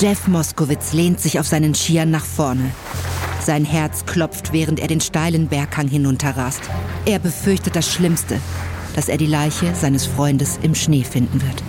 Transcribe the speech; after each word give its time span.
Jeff 0.00 0.28
Moskowitz 0.28 0.94
lehnt 0.94 1.20
sich 1.20 1.38
auf 1.38 1.46
seinen 1.46 1.74
Skiern 1.74 2.10
nach 2.10 2.24
vorne. 2.24 2.70
Sein 3.44 3.66
Herz 3.66 4.06
klopft, 4.06 4.50
während 4.50 4.80
er 4.80 4.88
den 4.88 5.02
steilen 5.02 5.48
Berghang 5.48 5.88
hinunterrast. 5.88 6.62
Er 7.04 7.18
befürchtet 7.18 7.76
das 7.76 7.92
Schlimmste, 7.92 8.40
dass 8.96 9.10
er 9.10 9.18
die 9.18 9.26
Leiche 9.26 9.74
seines 9.74 10.06
Freundes 10.06 10.58
im 10.62 10.74
Schnee 10.74 11.04
finden 11.04 11.42
wird. 11.42 11.62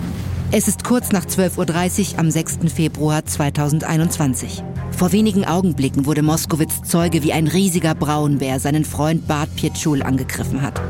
Es 0.50 0.66
ist 0.66 0.82
kurz 0.82 1.12
nach 1.12 1.26
12.30 1.26 2.14
Uhr 2.14 2.20
am 2.20 2.30
6. 2.30 2.72
Februar 2.74 3.22
2021. 3.26 4.62
Vor 4.96 5.12
wenigen 5.12 5.44
Augenblicken 5.44 6.06
wurde 6.06 6.22
Moskowitz 6.22 6.80
Zeuge, 6.84 7.22
wie 7.22 7.34
ein 7.34 7.48
riesiger 7.48 7.94
Braunbär 7.94 8.60
seinen 8.60 8.86
Freund 8.86 9.28
Bart 9.28 9.54
Pietschul 9.56 10.02
angegriffen 10.02 10.62
hat. 10.62 10.80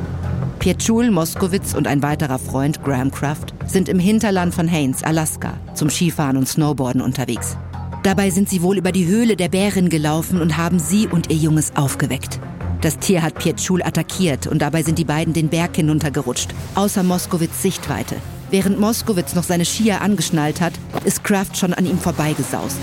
Pietschul, 0.62 1.10
Moskowitz 1.10 1.74
und 1.74 1.88
ein 1.88 2.04
weiterer 2.04 2.38
Freund, 2.38 2.84
Graham 2.84 3.10
Kraft, 3.10 3.52
sind 3.66 3.88
im 3.88 3.98
Hinterland 3.98 4.54
von 4.54 4.70
Haines, 4.70 5.02
Alaska, 5.02 5.54
zum 5.74 5.90
Skifahren 5.90 6.36
und 6.36 6.46
Snowboarden 6.46 7.02
unterwegs. 7.02 7.56
Dabei 8.04 8.30
sind 8.30 8.48
sie 8.48 8.62
wohl 8.62 8.78
über 8.78 8.92
die 8.92 9.08
Höhle 9.08 9.34
der 9.34 9.48
Bärin 9.48 9.88
gelaufen 9.88 10.40
und 10.40 10.56
haben 10.56 10.78
sie 10.78 11.08
und 11.08 11.30
ihr 11.30 11.36
Junges 11.36 11.74
aufgeweckt. 11.74 12.38
Das 12.80 13.00
Tier 13.00 13.24
hat 13.24 13.40
Pietschul 13.40 13.82
attackiert 13.82 14.46
und 14.46 14.62
dabei 14.62 14.84
sind 14.84 15.00
die 15.00 15.04
beiden 15.04 15.32
den 15.32 15.48
Berg 15.48 15.74
hinuntergerutscht, 15.74 16.54
außer 16.76 17.02
Moskowitz 17.02 17.60
Sichtweite. 17.60 18.14
Während 18.52 18.78
Moskowitz 18.78 19.34
noch 19.34 19.42
seine 19.42 19.64
Skier 19.64 20.00
angeschnallt 20.00 20.60
hat, 20.60 20.74
ist 21.04 21.24
Kraft 21.24 21.56
schon 21.56 21.74
an 21.74 21.86
ihm 21.86 21.98
vorbeigesaust. 21.98 22.78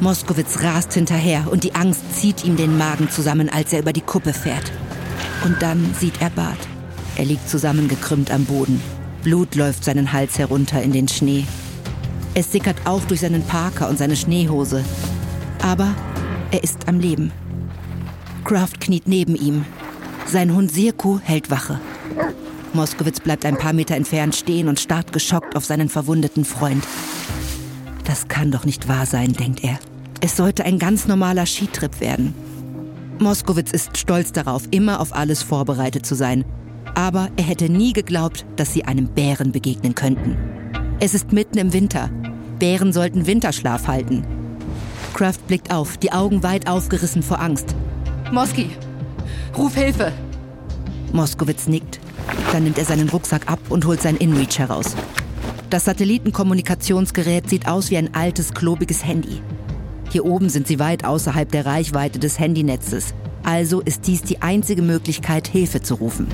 Moskowitz 0.00 0.62
rast 0.62 0.92
hinterher 0.92 1.48
und 1.50 1.64
die 1.64 1.74
Angst 1.74 2.02
zieht 2.14 2.44
ihm 2.44 2.56
den 2.56 2.78
Magen 2.78 3.10
zusammen, 3.10 3.48
als 3.48 3.72
er 3.72 3.80
über 3.80 3.92
die 3.92 4.00
Kuppe 4.00 4.32
fährt. 4.32 4.70
Und 5.44 5.60
dann 5.60 5.92
sieht 5.98 6.22
er 6.22 6.30
Bart. 6.30 6.69
Er 7.20 7.26
liegt 7.26 7.50
zusammengekrümmt 7.50 8.30
am 8.30 8.46
Boden. 8.46 8.80
Blut 9.22 9.54
läuft 9.54 9.84
seinen 9.84 10.10
Hals 10.10 10.38
herunter 10.38 10.80
in 10.80 10.90
den 10.90 11.06
Schnee. 11.06 11.44
Es 12.32 12.50
sickert 12.50 12.78
auf 12.86 13.06
durch 13.08 13.20
seinen 13.20 13.42
Parker 13.42 13.90
und 13.90 13.98
seine 13.98 14.16
Schneehose. 14.16 14.82
Aber 15.62 15.94
er 16.50 16.64
ist 16.64 16.88
am 16.88 16.98
Leben. 16.98 17.30
Kraft 18.44 18.80
kniet 18.80 19.06
neben 19.06 19.36
ihm. 19.36 19.66
Sein 20.24 20.54
Hund 20.54 20.72
Sirku 20.72 21.18
hält 21.22 21.50
Wache. 21.50 21.78
Moskowitz 22.72 23.20
bleibt 23.20 23.44
ein 23.44 23.58
paar 23.58 23.74
Meter 23.74 23.96
entfernt 23.96 24.34
stehen 24.34 24.66
und 24.66 24.80
starrt 24.80 25.12
geschockt 25.12 25.56
auf 25.56 25.66
seinen 25.66 25.90
verwundeten 25.90 26.46
Freund. 26.46 26.82
Das 28.04 28.28
kann 28.28 28.50
doch 28.50 28.64
nicht 28.64 28.88
wahr 28.88 29.04
sein, 29.04 29.34
denkt 29.34 29.62
er. 29.62 29.78
Es 30.22 30.38
sollte 30.38 30.64
ein 30.64 30.78
ganz 30.78 31.06
normaler 31.06 31.44
Skitrip 31.44 32.00
werden. 32.00 32.34
Moskowitz 33.18 33.72
ist 33.72 33.98
stolz 33.98 34.32
darauf, 34.32 34.62
immer 34.70 35.00
auf 35.00 35.14
alles 35.14 35.42
vorbereitet 35.42 36.06
zu 36.06 36.14
sein. 36.14 36.46
Aber 36.94 37.28
er 37.36 37.44
hätte 37.44 37.68
nie 37.68 37.92
geglaubt, 37.92 38.44
dass 38.56 38.72
sie 38.72 38.84
einem 38.84 39.08
Bären 39.08 39.52
begegnen 39.52 39.94
könnten. 39.94 40.36
Es 41.00 41.14
ist 41.14 41.32
mitten 41.32 41.58
im 41.58 41.72
Winter. 41.72 42.10
Bären 42.58 42.92
sollten 42.92 43.26
Winterschlaf 43.26 43.86
halten. 43.86 44.24
Kraft 45.14 45.46
blickt 45.46 45.72
auf, 45.72 45.96
die 45.96 46.12
Augen 46.12 46.42
weit 46.42 46.68
aufgerissen 46.68 47.22
vor 47.22 47.40
Angst. 47.40 47.74
Moski, 48.32 48.70
ruf 49.56 49.74
Hilfe! 49.74 50.12
Moskowitz 51.12 51.66
nickt. 51.66 52.00
Dann 52.52 52.64
nimmt 52.64 52.78
er 52.78 52.84
seinen 52.84 53.08
Rucksack 53.08 53.50
ab 53.50 53.58
und 53.68 53.86
holt 53.86 54.02
sein 54.02 54.16
InReach 54.16 54.58
heraus. 54.58 54.94
Das 55.70 55.84
Satellitenkommunikationsgerät 55.84 57.48
sieht 57.48 57.68
aus 57.68 57.90
wie 57.90 57.96
ein 57.96 58.14
altes, 58.14 58.54
klobiges 58.54 59.04
Handy. 59.04 59.40
Hier 60.10 60.24
oben 60.24 60.48
sind 60.48 60.66
sie 60.66 60.78
weit 60.78 61.04
außerhalb 61.04 61.50
der 61.50 61.66
Reichweite 61.66 62.18
des 62.18 62.38
Handynetzes. 62.38 63.14
Also 63.44 63.80
ist 63.80 64.06
dies 64.06 64.22
die 64.22 64.42
einzige 64.42 64.82
Möglichkeit, 64.82 65.46
Hilfe 65.46 65.80
zu 65.80 65.94
rufen. 65.94 66.26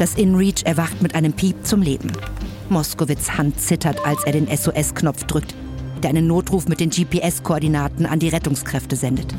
Das 0.00 0.14
InReach 0.14 0.64
erwacht 0.64 1.02
mit 1.02 1.14
einem 1.14 1.34
Piep 1.34 1.66
zum 1.66 1.82
Leben. 1.82 2.10
Moskowitz 2.70 3.32
Hand 3.32 3.60
zittert, 3.60 4.02
als 4.06 4.24
er 4.24 4.32
den 4.32 4.48
SOS-Knopf 4.48 5.24
drückt, 5.24 5.54
der 6.02 6.08
einen 6.08 6.26
Notruf 6.26 6.66
mit 6.68 6.80
den 6.80 6.88
GPS-Koordinaten 6.88 8.06
an 8.06 8.18
die 8.18 8.30
Rettungskräfte 8.30 8.96
sendet. 8.96 9.34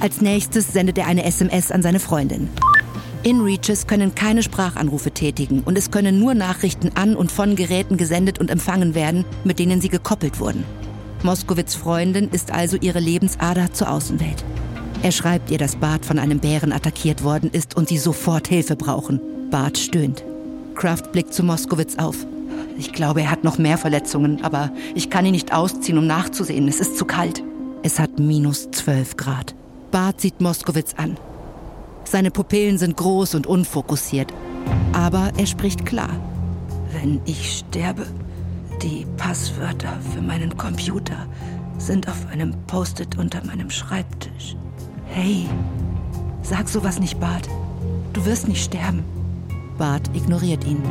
Als 0.00 0.20
nächstes 0.20 0.74
sendet 0.74 0.98
er 0.98 1.06
eine 1.06 1.24
SMS 1.24 1.72
an 1.72 1.82
seine 1.82 2.00
Freundin. 2.00 2.50
InReaches 3.22 3.86
können 3.86 4.14
keine 4.14 4.42
Sprachanrufe 4.42 5.10
tätigen 5.10 5.60
und 5.60 5.78
es 5.78 5.90
können 5.90 6.20
nur 6.20 6.34
Nachrichten 6.34 6.90
an 6.96 7.16
und 7.16 7.32
von 7.32 7.56
Geräten 7.56 7.96
gesendet 7.96 8.38
und 8.38 8.50
empfangen 8.50 8.94
werden, 8.94 9.24
mit 9.42 9.58
denen 9.58 9.80
sie 9.80 9.88
gekoppelt 9.88 10.38
wurden. 10.38 10.64
Moskowitz 11.22 11.74
Freundin 11.74 12.28
ist 12.28 12.52
also 12.52 12.76
ihre 12.78 13.00
Lebensader 13.00 13.72
zur 13.72 13.90
Außenwelt. 13.90 14.44
Er 15.04 15.12
schreibt 15.12 15.50
ihr, 15.50 15.58
dass 15.58 15.76
Bart 15.76 16.06
von 16.06 16.18
einem 16.18 16.38
Bären 16.38 16.72
attackiert 16.72 17.22
worden 17.24 17.50
ist 17.52 17.76
und 17.76 17.90
sie 17.90 17.98
sofort 17.98 18.48
Hilfe 18.48 18.74
brauchen. 18.74 19.20
Bart 19.50 19.76
stöhnt. 19.76 20.24
Kraft 20.74 21.12
blickt 21.12 21.34
zu 21.34 21.42
Moskowitz 21.42 21.98
auf. 21.98 22.16
Ich 22.78 22.90
glaube, 22.90 23.20
er 23.20 23.30
hat 23.30 23.44
noch 23.44 23.58
mehr 23.58 23.76
Verletzungen, 23.76 24.42
aber 24.42 24.72
ich 24.94 25.10
kann 25.10 25.26
ihn 25.26 25.32
nicht 25.32 25.52
ausziehen, 25.52 25.98
um 25.98 26.06
nachzusehen. 26.06 26.66
Es 26.68 26.80
ist 26.80 26.96
zu 26.96 27.04
kalt. 27.04 27.42
Es 27.82 27.98
hat 27.98 28.18
minus 28.18 28.70
12 28.70 29.18
Grad. 29.18 29.54
Bart 29.90 30.22
sieht 30.22 30.40
Moskowitz 30.40 30.94
an. 30.96 31.18
Seine 32.04 32.30
Pupillen 32.30 32.78
sind 32.78 32.96
groß 32.96 33.34
und 33.34 33.46
unfokussiert. 33.46 34.32
Aber 34.94 35.32
er 35.36 35.46
spricht 35.46 35.84
klar. 35.84 36.18
Wenn 36.92 37.20
ich 37.26 37.58
sterbe, 37.58 38.06
die 38.80 39.04
Passwörter 39.18 39.98
für 40.14 40.22
meinen 40.22 40.56
Computer 40.56 41.26
sind 41.76 42.08
auf 42.08 42.26
einem 42.32 42.54
Post-it 42.66 43.18
unter 43.18 43.44
meinem 43.44 43.68
Schreibtisch. 43.68 44.56
Hey, 45.16 45.46
sag 46.42 46.68
sowas 46.68 46.98
nicht, 46.98 47.20
Bart. 47.20 47.48
Du 48.12 48.26
wirst 48.26 48.48
nicht 48.48 48.64
sterben. 48.64 49.04
Bart 49.78 50.10
ignoriert 50.12 50.64
ihn. 50.64 50.82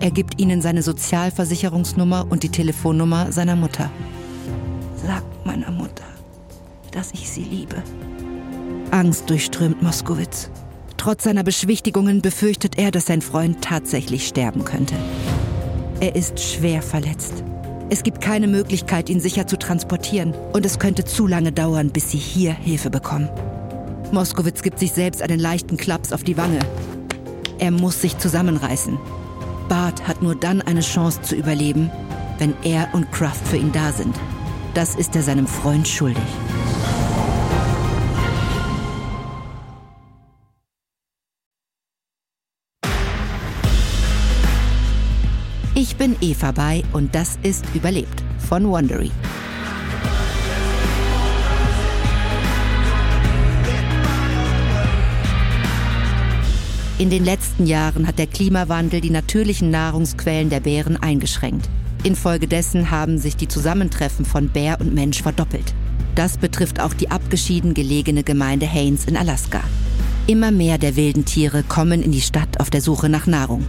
Er 0.00 0.10
gibt 0.10 0.40
ihnen 0.40 0.60
seine 0.60 0.82
Sozialversicherungsnummer 0.82 2.26
und 2.28 2.42
die 2.42 2.48
Telefonnummer 2.48 3.30
seiner 3.30 3.54
Mutter. 3.54 3.92
Sag 5.06 5.22
meiner 5.44 5.70
Mutter, 5.70 6.02
dass 6.90 7.12
ich 7.12 7.30
sie 7.30 7.44
liebe. 7.44 7.76
Angst 8.90 9.30
durchströmt 9.30 9.82
Moskowitz. 9.82 10.50
Trotz 10.96 11.22
seiner 11.22 11.44
Beschwichtigungen 11.44 12.22
befürchtet 12.22 12.76
er, 12.76 12.90
dass 12.90 13.06
sein 13.06 13.22
Freund 13.22 13.62
tatsächlich 13.62 14.26
sterben 14.26 14.64
könnte. 14.64 14.96
Er 16.00 16.16
ist 16.16 16.40
schwer 16.40 16.82
verletzt. 16.82 17.44
Es 17.90 18.02
gibt 18.02 18.20
keine 18.20 18.48
Möglichkeit, 18.48 19.08
ihn 19.08 19.20
sicher 19.20 19.46
zu 19.46 19.58
transportieren 19.58 20.34
und 20.52 20.66
es 20.66 20.78
könnte 20.78 21.04
zu 21.04 21.26
lange 21.26 21.52
dauern, 21.52 21.90
bis 21.90 22.10
sie 22.10 22.18
hier 22.18 22.52
Hilfe 22.52 22.90
bekommen. 22.90 23.30
Moskowitz 24.12 24.62
gibt 24.62 24.78
sich 24.78 24.92
selbst 24.92 25.22
einen 25.22 25.38
leichten 25.38 25.78
Klaps 25.78 26.12
auf 26.12 26.22
die 26.22 26.36
Wange. 26.36 26.58
Er 27.58 27.70
muss 27.70 28.02
sich 28.02 28.18
zusammenreißen. 28.18 28.98
Bart 29.68 30.06
hat 30.06 30.22
nur 30.22 30.34
dann 30.34 30.60
eine 30.60 30.80
Chance 30.80 31.22
zu 31.22 31.34
überleben, 31.34 31.90
wenn 32.38 32.54
er 32.62 32.88
und 32.92 33.10
Kraft 33.10 33.46
für 33.48 33.56
ihn 33.56 33.72
da 33.72 33.92
sind. 33.92 34.14
Das 34.74 34.94
ist 34.94 35.16
er 35.16 35.22
seinem 35.22 35.46
Freund 35.46 35.88
schuldig. 35.88 36.22
Ich 45.88 45.96
bin 45.96 46.16
Eva 46.20 46.52
bei 46.52 46.82
und 46.92 47.14
das 47.14 47.38
ist 47.42 47.64
Überlebt 47.74 48.22
von 48.46 48.68
Wondery. 48.68 49.10
In 56.98 57.08
den 57.08 57.24
letzten 57.24 57.66
Jahren 57.66 58.06
hat 58.06 58.18
der 58.18 58.26
Klimawandel 58.26 59.00
die 59.00 59.08
natürlichen 59.08 59.70
Nahrungsquellen 59.70 60.50
der 60.50 60.60
Bären 60.60 60.98
eingeschränkt. 60.98 61.70
Infolgedessen 62.02 62.90
haben 62.90 63.16
sich 63.16 63.36
die 63.36 63.48
Zusammentreffen 63.48 64.26
von 64.26 64.50
Bär 64.50 64.82
und 64.82 64.92
Mensch 64.92 65.22
verdoppelt. 65.22 65.72
Das 66.14 66.36
betrifft 66.36 66.80
auch 66.80 66.92
die 66.92 67.10
abgeschieden 67.10 67.72
gelegene 67.72 68.24
Gemeinde 68.24 68.70
Haines 68.70 69.06
in 69.06 69.16
Alaska. 69.16 69.62
Immer 70.26 70.50
mehr 70.50 70.76
der 70.76 70.96
wilden 70.96 71.24
Tiere 71.24 71.62
kommen 71.62 72.02
in 72.02 72.12
die 72.12 72.20
Stadt 72.20 72.60
auf 72.60 72.68
der 72.68 72.82
Suche 72.82 73.08
nach 73.08 73.26
Nahrung. 73.26 73.64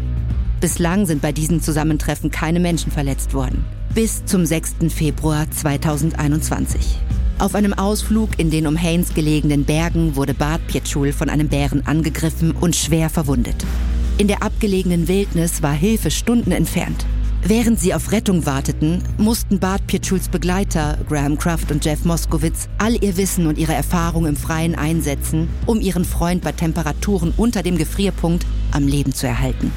Bislang 0.62 1.06
sind 1.06 1.22
bei 1.22 1.32
diesen 1.32 1.62
Zusammentreffen 1.62 2.32
keine 2.32 2.60
Menschen 2.60 2.92
verletzt 2.92 3.34
worden. 3.34 3.64
Bis 3.96 4.26
zum 4.26 4.46
6. 4.46 4.76
Februar 4.90 5.50
2021. 5.50 6.98
Auf 7.38 7.56
einem 7.56 7.74
Ausflug 7.74 8.32
in 8.38 8.52
den 8.52 8.68
um 8.68 8.78
Haines 8.78 9.14
gelegenen 9.14 9.64
Bergen 9.64 10.18
wurde 10.18 10.34
Bart 10.34 10.60
Pietschul 10.68 11.14
von 11.14 11.30
einem 11.30 11.48
Bären 11.48 11.88
angegriffen 11.88 12.52
und 12.52 12.76
schwer 12.76 13.10
verwundet. 13.10 13.66
In 14.18 14.28
der 14.28 14.44
abgelegenen 14.44 15.08
Wildnis 15.08 15.64
war 15.64 15.72
Hilfe 15.72 16.12
Stunden 16.12 16.52
entfernt. 16.52 17.06
Während 17.42 17.80
sie 17.80 17.94
auf 17.94 18.12
Rettung 18.12 18.46
warteten, 18.46 19.02
mussten 19.18 19.60
Bart 19.60 19.88
Pietschuls 19.88 20.28
Begleiter, 20.28 20.98
Graham 21.08 21.38
Kraft 21.38 21.72
und 21.72 21.86
Jeff 21.86 22.04
Moskowitz, 22.04 22.68
all 22.80 23.02
ihr 23.02 23.16
Wissen 23.16 23.48
und 23.48 23.58
ihre 23.58 23.74
Erfahrung 23.76 24.26
im 24.26 24.36
Freien 24.36 24.76
einsetzen, 24.76 25.48
um 25.66 25.80
ihren 25.80 26.04
Freund 26.04 26.44
bei 26.44 26.52
Temperaturen 26.52 27.32
unter 27.38 27.64
dem 27.64 27.78
Gefrierpunkt 27.78 28.46
am 28.74 28.86
Leben 28.86 29.14
zu 29.14 29.26
erhalten. 29.26 29.72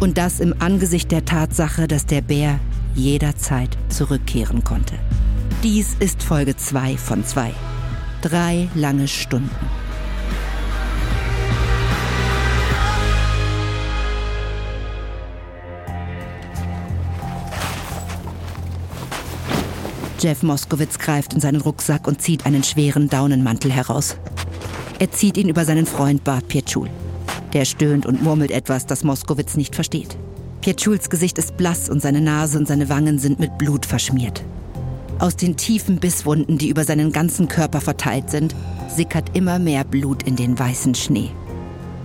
Und 0.00 0.18
das 0.18 0.40
im 0.40 0.54
Angesicht 0.60 1.10
der 1.10 1.24
Tatsache, 1.24 1.88
dass 1.88 2.06
der 2.06 2.20
Bär 2.20 2.60
jederzeit 2.94 3.76
zurückkehren 3.88 4.64
konnte. 4.64 4.94
Dies 5.62 5.96
ist 5.98 6.22
Folge 6.22 6.56
2 6.56 6.96
von 6.96 7.24
2. 7.24 7.52
Drei 8.22 8.68
lange 8.74 9.08
Stunden. 9.08 9.50
Jeff 20.18 20.42
Moskowitz 20.42 20.98
greift 20.98 21.34
in 21.34 21.40
seinen 21.40 21.60
Rucksack 21.60 22.08
und 22.08 22.22
zieht 22.22 22.46
einen 22.46 22.64
schweren 22.64 23.08
Daunenmantel 23.08 23.70
heraus. 23.70 24.16
Er 24.98 25.10
zieht 25.10 25.36
ihn 25.36 25.48
über 25.48 25.64
seinen 25.64 25.86
Freund 25.86 26.24
Bart 26.24 26.48
Pietschul. 26.48 26.88
Der 27.56 27.64
stöhnt 27.64 28.04
und 28.04 28.22
murmelt 28.22 28.50
etwas, 28.50 28.84
das 28.84 29.02
Moskowitz 29.02 29.56
nicht 29.56 29.74
versteht. 29.74 30.18
Pietschuls 30.60 31.08
Gesicht 31.08 31.38
ist 31.38 31.56
blass 31.56 31.88
und 31.88 32.02
seine 32.02 32.20
Nase 32.20 32.58
und 32.58 32.68
seine 32.68 32.90
Wangen 32.90 33.18
sind 33.18 33.40
mit 33.40 33.56
Blut 33.56 33.86
verschmiert. 33.86 34.44
Aus 35.20 35.36
den 35.36 35.56
tiefen 35.56 35.96
Bisswunden, 35.96 36.58
die 36.58 36.68
über 36.68 36.84
seinen 36.84 37.12
ganzen 37.12 37.48
Körper 37.48 37.80
verteilt 37.80 38.28
sind, 38.28 38.54
sickert 38.94 39.34
immer 39.34 39.58
mehr 39.58 39.84
Blut 39.84 40.24
in 40.24 40.36
den 40.36 40.58
weißen 40.58 40.94
Schnee. 40.94 41.30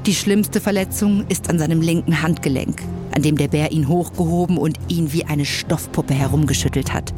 Die 0.05 0.15
schlimmste 0.15 0.61
Verletzung 0.61 1.25
ist 1.27 1.49
an 1.49 1.59
seinem 1.59 1.81
linken 1.81 2.21
Handgelenk, 2.21 2.81
an 3.13 3.21
dem 3.21 3.35
der 3.35 3.49
Bär 3.49 3.73
ihn 3.73 3.89
hochgehoben 3.89 4.57
und 4.57 4.79
ihn 4.87 5.11
wie 5.11 5.25
eine 5.25 5.43
Stoffpuppe 5.43 6.13
herumgeschüttelt 6.13 6.93
hat. 6.93 7.13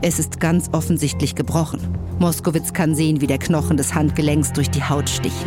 Es 0.00 0.18
ist 0.18 0.40
ganz 0.40 0.70
offensichtlich 0.72 1.34
gebrochen. 1.34 1.80
Moskowitz 2.20 2.72
kann 2.72 2.94
sehen, 2.94 3.20
wie 3.20 3.26
der 3.26 3.36
Knochen 3.36 3.76
des 3.76 3.94
Handgelenks 3.94 4.54
durch 4.54 4.70
die 4.70 4.82
Haut 4.82 5.10
sticht. 5.10 5.44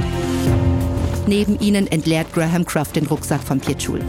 Neben 1.29 1.59
ihnen 1.59 1.85
entleert 1.85 2.33
Graham 2.33 2.65
Craft 2.65 2.95
den 2.95 3.05
Rucksack 3.05 3.43
von 3.43 3.59
Pietschul. 3.59 4.01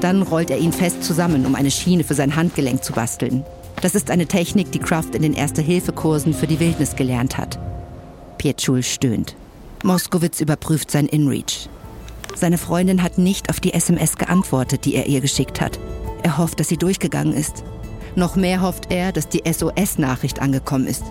Dann 0.00 0.22
rollt 0.22 0.50
er 0.50 0.58
ihn 0.58 0.72
fest 0.72 1.02
zusammen, 1.02 1.44
um 1.44 1.56
eine 1.56 1.72
Schiene 1.72 2.04
für 2.04 2.14
sein 2.14 2.36
Handgelenk 2.36 2.84
zu 2.84 2.92
basteln. 2.92 3.44
Das 3.82 3.96
ist 3.96 4.08
eine 4.08 4.26
Technik, 4.26 4.70
die 4.70 4.78
Kraft 4.78 5.16
in 5.16 5.22
den 5.22 5.34
Erste-Hilfe-Kursen 5.34 6.32
für 6.32 6.46
die 6.46 6.60
Wildnis 6.60 6.94
gelernt 6.94 7.38
hat. 7.38 7.58
Pietschul 8.38 8.84
stöhnt. 8.84 9.34
Moskowitz 9.82 10.40
überprüft 10.40 10.92
sein 10.92 11.06
InReach. 11.06 11.68
Seine 12.36 12.56
Freundin 12.56 13.02
hat 13.02 13.18
nicht 13.18 13.50
auf 13.50 13.58
die 13.58 13.74
SMS 13.74 14.16
geantwortet, 14.16 14.84
die 14.84 14.94
er 14.94 15.08
ihr 15.08 15.20
geschickt 15.20 15.60
hat. 15.60 15.80
Er 16.22 16.38
hofft, 16.38 16.60
dass 16.60 16.68
sie 16.68 16.76
durchgegangen 16.76 17.34
ist. 17.34 17.64
Noch 18.14 18.36
mehr 18.36 18.62
hofft 18.62 18.92
er, 18.92 19.10
dass 19.10 19.28
die 19.28 19.42
SOS-Nachricht 19.44 20.40
angekommen 20.40 20.86
ist. 20.86 21.02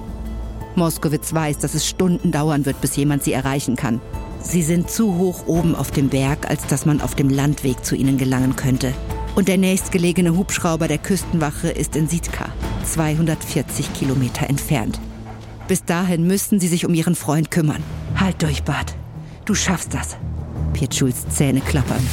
Moskowitz 0.75 1.33
weiß, 1.33 1.57
dass 1.57 1.73
es 1.73 1.85
Stunden 1.85 2.31
dauern 2.31 2.65
wird, 2.65 2.79
bis 2.79 2.95
jemand 2.95 3.23
sie 3.23 3.33
erreichen 3.33 3.75
kann. 3.75 3.99
Sie 4.41 4.63
sind 4.63 4.89
zu 4.89 5.17
hoch 5.17 5.47
oben 5.47 5.75
auf 5.75 5.91
dem 5.91 6.09
Berg, 6.09 6.49
als 6.49 6.65
dass 6.67 6.85
man 6.85 7.01
auf 7.01 7.15
dem 7.15 7.29
Landweg 7.29 7.83
zu 7.83 7.95
ihnen 7.95 8.17
gelangen 8.17 8.55
könnte. 8.55 8.93
Und 9.35 9.47
der 9.47 9.57
nächstgelegene 9.57 10.35
Hubschrauber 10.35 10.87
der 10.87 10.97
Küstenwache 10.97 11.69
ist 11.69 11.95
in 11.95 12.07
Sitka, 12.07 12.49
240 12.85 13.93
Kilometer 13.93 14.49
entfernt. 14.49 14.99
Bis 15.67 15.85
dahin 15.85 16.25
müssten 16.25 16.59
sie 16.59 16.67
sich 16.67 16.85
um 16.85 16.93
ihren 16.93 17.15
Freund 17.15 17.51
kümmern. 17.51 17.83
Halt 18.15 18.41
durch, 18.41 18.63
Bart. 18.63 18.95
Du 19.45 19.53
schaffst 19.53 19.93
das. 19.93 20.17
Pietschuls 20.73 21.27
Zähne 21.29 21.61
klappern. 21.61 22.05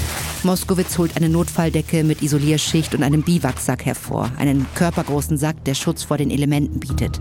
Moskowitz 0.42 0.98
holt 0.98 1.16
eine 1.16 1.28
Notfalldecke 1.28 2.04
mit 2.04 2.22
Isolierschicht 2.22 2.94
und 2.94 3.02
einem 3.02 3.22
Biwaksack 3.22 3.84
hervor, 3.84 4.30
einen 4.38 4.66
körpergroßen 4.74 5.38
Sack, 5.38 5.64
der 5.64 5.74
Schutz 5.74 6.02
vor 6.02 6.18
den 6.18 6.30
Elementen 6.30 6.80
bietet. 6.80 7.20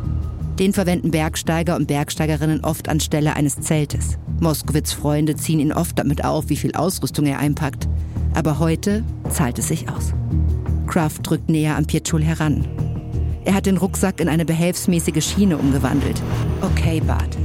Den 0.59 0.71
verwenden 0.71 1.11
Bergsteiger 1.11 1.75
und 1.75 1.87
Bergsteigerinnen 1.87 2.63
oft 2.63 2.87
anstelle 2.87 3.35
eines 3.35 3.59
Zeltes. 3.59 4.17
Moskowitz 4.39 4.93
Freunde 4.93 5.35
ziehen 5.35 5.59
ihn 5.59 5.73
oft 5.73 5.99
damit 5.99 6.23
auf, 6.23 6.47
wie 6.47 6.55
viel 6.55 6.73
Ausrüstung 6.75 7.25
er 7.25 7.39
einpackt. 7.39 7.89
Aber 8.33 8.59
heute 8.59 9.03
zahlt 9.29 9.59
es 9.59 9.67
sich 9.67 9.89
aus. 9.89 10.13
Kraft 10.87 11.29
drückt 11.29 11.49
näher 11.49 11.75
an 11.75 11.85
Pietschul 11.85 12.23
heran. 12.23 12.65
Er 13.43 13.53
hat 13.53 13.65
den 13.65 13.75
Rucksack 13.75 14.21
in 14.21 14.29
eine 14.29 14.45
behelfsmäßige 14.45 15.23
Schiene 15.23 15.57
umgewandelt. 15.57 16.21
Okay, 16.61 17.01
Bart. 17.01 17.37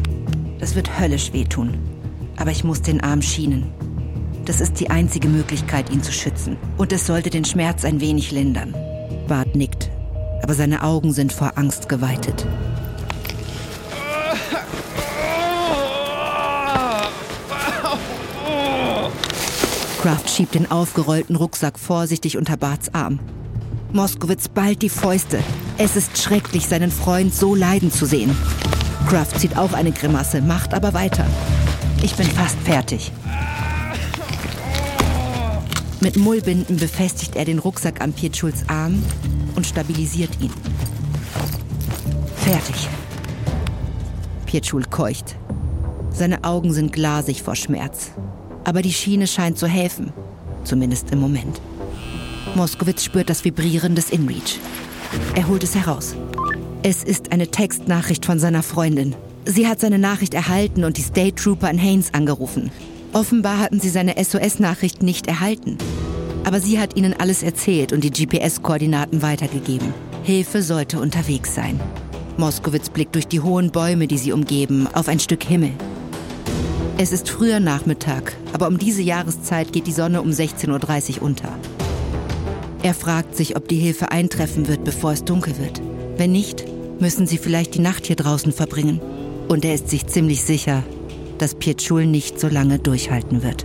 Das 0.61 0.77
wird 0.77 1.01
höllisch 1.01 1.33
wehtun. 1.33 1.77
Aber 2.37 2.53
ich 2.53 2.63
muss 2.63 2.81
den 2.81 3.01
Arm 3.01 3.23
schienen. 3.23 3.67
Das 4.45 4.61
ist 4.61 4.79
die 4.79 4.89
einzige 4.89 5.29
Möglichkeit, 5.29 5.91
ihn 5.91 6.03
zu 6.03 6.13
schützen. 6.13 6.57
Und 6.79 6.93
es 6.93 7.07
sollte 7.07 7.31
den 7.31 7.45
Schmerz 7.45 7.85
ein 7.85 8.01
wenig 8.01 8.31
lindern. 8.31 8.75
Bart 9.27 9.57
nickt, 9.57 9.91
aber 10.43 10.55
seine 10.55 10.83
Augen 10.85 11.13
sind 11.13 11.33
vor 11.33 11.59
Angst 11.59 11.89
geweitet. 11.89 12.47
Kraft 20.01 20.31
schiebt 20.31 20.55
den 20.55 20.71
aufgerollten 20.71 21.37
Rucksack 21.37 21.79
vorsichtig 21.79 22.39
unter 22.39 22.57
Barts 22.57 22.95
Arm. 22.95 23.21
Moskowitz 23.93 24.49
ballt 24.49 24.81
die 24.81 24.89
Fäuste. 24.89 25.41
Es 25.77 25.95
ist 25.95 26.17
schrecklich, 26.17 26.67
seinen 26.67 26.91
Freund 26.91 27.35
so 27.35 27.55
leiden 27.55 27.93
zu 27.93 28.07
sehen. 28.07 28.35
Kraft 29.11 29.39
zieht 29.39 29.59
auch 29.59 29.75
eine 29.75 29.93
Grimasse, 29.93 30.41
macht 30.41 30.73
aber 30.73 30.95
weiter. 30.95 31.27
Ich 32.03 32.15
bin 32.15 32.27
fast 32.27 32.59
fertig. 32.61 33.13
Mit 36.01 36.17
Mullbinden 36.17 36.79
befestigt 36.79 37.37
er 37.37 37.45
den 37.45 37.59
Rucksack 37.59 38.01
an 38.01 38.15
Pietschuls 38.15 38.67
Arm 38.69 39.03
und 39.55 39.67
stabilisiert 39.67 40.31
ihn. 40.41 40.53
Fertig. 42.37 42.89
Pietschul 44.47 44.85
keucht. 44.87 45.37
Seine 46.11 46.45
Augen 46.45 46.73
sind 46.73 46.95
glasig 46.95 47.43
vor 47.43 47.55
Schmerz. 47.55 48.13
Aber 48.65 48.83
die 48.83 48.93
Schiene 48.93 49.27
scheint 49.27 49.59
zu 49.59 49.67
helfen. 49.67 50.13
Zumindest 50.65 51.11
im 51.11 51.21
Moment. 51.21 51.61
Moskowitz 52.55 53.05
spürt 53.05 53.31
das 53.31 53.45
Vibrieren 53.45 53.95
des 53.95 54.11
InReach. 54.11 54.59
Er 55.35 55.49
holt 55.49 55.65
es 55.65 55.75
heraus. 55.75 56.15
Es 56.83 57.03
ist 57.03 57.33
eine 57.33 57.49
Textnachricht 57.49 58.25
von 58.25 58.39
seiner 58.39 58.63
Freundin. 58.63 59.15
Sie 59.45 59.67
hat 59.67 59.81
seine 59.81 59.99
Nachricht 59.99 60.35
erhalten 60.35 60.85
und 60.85 60.97
die 60.97 61.03
State 61.03 61.35
Trooper 61.35 61.71
in 61.71 61.79
Haynes 61.79 62.15
angerufen. 62.15 62.71
Offenbar 63.13 63.59
hatten 63.59 63.81
sie 63.81 63.89
seine 63.89 64.15
SOS-Nachricht 64.23 65.03
nicht 65.03 65.27
erhalten. 65.27 65.79
Aber 66.45 66.61
sie 66.61 66.79
hat 66.79 66.97
ihnen 66.97 67.15
alles 67.19 67.43
erzählt 67.43 67.93
und 67.93 68.05
die 68.05 68.11
GPS-Koordinaten 68.11 69.23
weitergegeben. 69.23 69.93
Hilfe 70.23 70.63
sollte 70.63 71.01
unterwegs 71.01 71.55
sein. 71.55 71.81
Moskowitz 72.37 72.89
blickt 72.89 73.15
durch 73.15 73.27
die 73.27 73.41
hohen 73.41 73.71
Bäume, 73.71 74.07
die 74.07 74.19
sie 74.19 74.33
umgeben, 74.33 74.87
auf 74.93 75.09
ein 75.09 75.21
Stück 75.21 75.45
Himmel. 75.45 75.73
Es 77.03 77.13
ist 77.13 77.31
früher 77.31 77.61
Nachmittag, 77.61 78.37
aber 78.53 78.69
um 78.69 78.77
diese 78.77 79.01
Jahreszeit 79.01 79.73
geht 79.73 79.87
die 79.87 79.93
Sonne 79.93 80.21
um 80.21 80.29
16.30 80.29 81.17
Uhr 81.17 81.23
unter. 81.23 81.49
Er 82.83 82.93
fragt 82.93 83.35
sich, 83.35 83.57
ob 83.57 83.69
die 83.69 83.79
Hilfe 83.79 84.13
eintreffen 84.13 84.69
wird, 84.69 84.85
bevor 84.85 85.13
es 85.13 85.25
dunkel 85.25 85.57
wird. 85.57 85.81
Wenn 86.19 86.31
nicht, 86.31 86.67
müssen 87.01 87.27
sie 87.27 87.39
vielleicht 87.39 87.75
die 87.75 87.81
Nacht 87.81 88.05
hier 88.05 88.17
draußen 88.17 88.53
verbringen. 88.53 89.01
Und 89.49 89.65
er 89.65 89.73
ist 89.73 89.89
sich 89.89 90.09
ziemlich 90.09 90.43
sicher, 90.43 90.83
dass 91.39 91.55
Pietschul 91.55 92.05
nicht 92.05 92.39
so 92.39 92.49
lange 92.49 92.79
durchhalten 92.79 93.43
wird. 93.43 93.65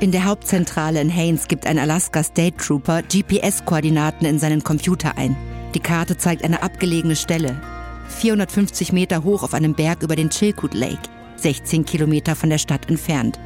In 0.00 0.10
der 0.10 0.24
Hauptzentrale 0.24 1.02
in 1.02 1.14
Haines 1.14 1.48
gibt 1.48 1.66
ein 1.66 1.78
Alaska 1.78 2.24
State 2.24 2.56
Trooper 2.56 3.02
GPS-Koordinaten 3.02 4.24
in 4.24 4.38
seinen 4.38 4.64
Computer 4.64 5.18
ein. 5.18 5.36
Die 5.74 5.80
Karte 5.80 6.16
zeigt 6.16 6.44
eine 6.44 6.62
abgelegene 6.62 7.14
Stelle, 7.14 7.60
450 8.08 8.92
Meter 8.92 9.22
hoch 9.24 9.42
auf 9.42 9.54
einem 9.54 9.74
Berg 9.74 10.02
über 10.02 10.16
den 10.16 10.30
Chilkoot 10.30 10.74
Lake, 10.74 11.08
16 11.36 11.84
Kilometer 11.84 12.34
von 12.34 12.50
der 12.50 12.58
Stadt 12.58 12.88
entfernt. 12.88 13.38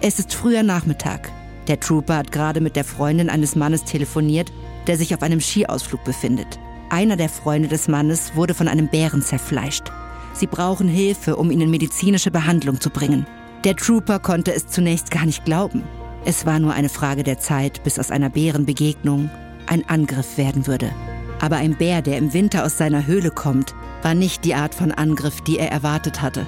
Es 0.00 0.18
ist 0.18 0.34
früher 0.34 0.62
Nachmittag. 0.62 1.30
Der 1.68 1.80
Trooper 1.80 2.16
hat 2.16 2.32
gerade 2.32 2.60
mit 2.60 2.76
der 2.76 2.84
Freundin 2.84 3.30
eines 3.30 3.54
Mannes 3.54 3.84
telefoniert, 3.84 4.52
der 4.86 4.96
sich 4.96 5.14
auf 5.14 5.22
einem 5.22 5.40
Skiausflug 5.40 6.04
befindet. 6.04 6.58
Einer 6.90 7.16
der 7.16 7.28
Freunde 7.28 7.68
des 7.68 7.86
Mannes 7.86 8.34
wurde 8.34 8.54
von 8.54 8.66
einem 8.66 8.88
Bären 8.88 9.22
zerfleischt. 9.22 9.92
Sie 10.32 10.46
brauchen 10.46 10.88
Hilfe, 10.88 11.36
um 11.36 11.50
ihn 11.50 11.60
in 11.60 11.70
medizinische 11.70 12.30
Behandlung 12.30 12.80
zu 12.80 12.90
bringen. 12.90 13.26
Der 13.64 13.76
Trooper 13.76 14.18
konnte 14.18 14.54
es 14.54 14.66
zunächst 14.66 15.10
gar 15.10 15.26
nicht 15.26 15.44
glauben. 15.44 15.84
Es 16.24 16.46
war 16.46 16.58
nur 16.58 16.72
eine 16.72 16.88
Frage 16.88 17.22
der 17.22 17.38
Zeit, 17.38 17.82
bis 17.84 17.98
aus 17.98 18.10
einer 18.10 18.30
Bärenbegegnung 18.30 19.30
ein 19.66 19.88
Angriff 19.88 20.36
werden 20.36 20.66
würde. 20.66 20.90
Aber 21.40 21.56
ein 21.56 21.76
Bär, 21.76 22.02
der 22.02 22.18
im 22.18 22.32
Winter 22.32 22.64
aus 22.64 22.76
seiner 22.76 23.06
Höhle 23.06 23.30
kommt, 23.30 23.74
war 24.02 24.14
nicht 24.14 24.44
die 24.44 24.54
Art 24.54 24.74
von 24.74 24.92
Angriff, 24.92 25.40
die 25.40 25.58
er 25.58 25.72
erwartet 25.72 26.20
hatte. 26.22 26.46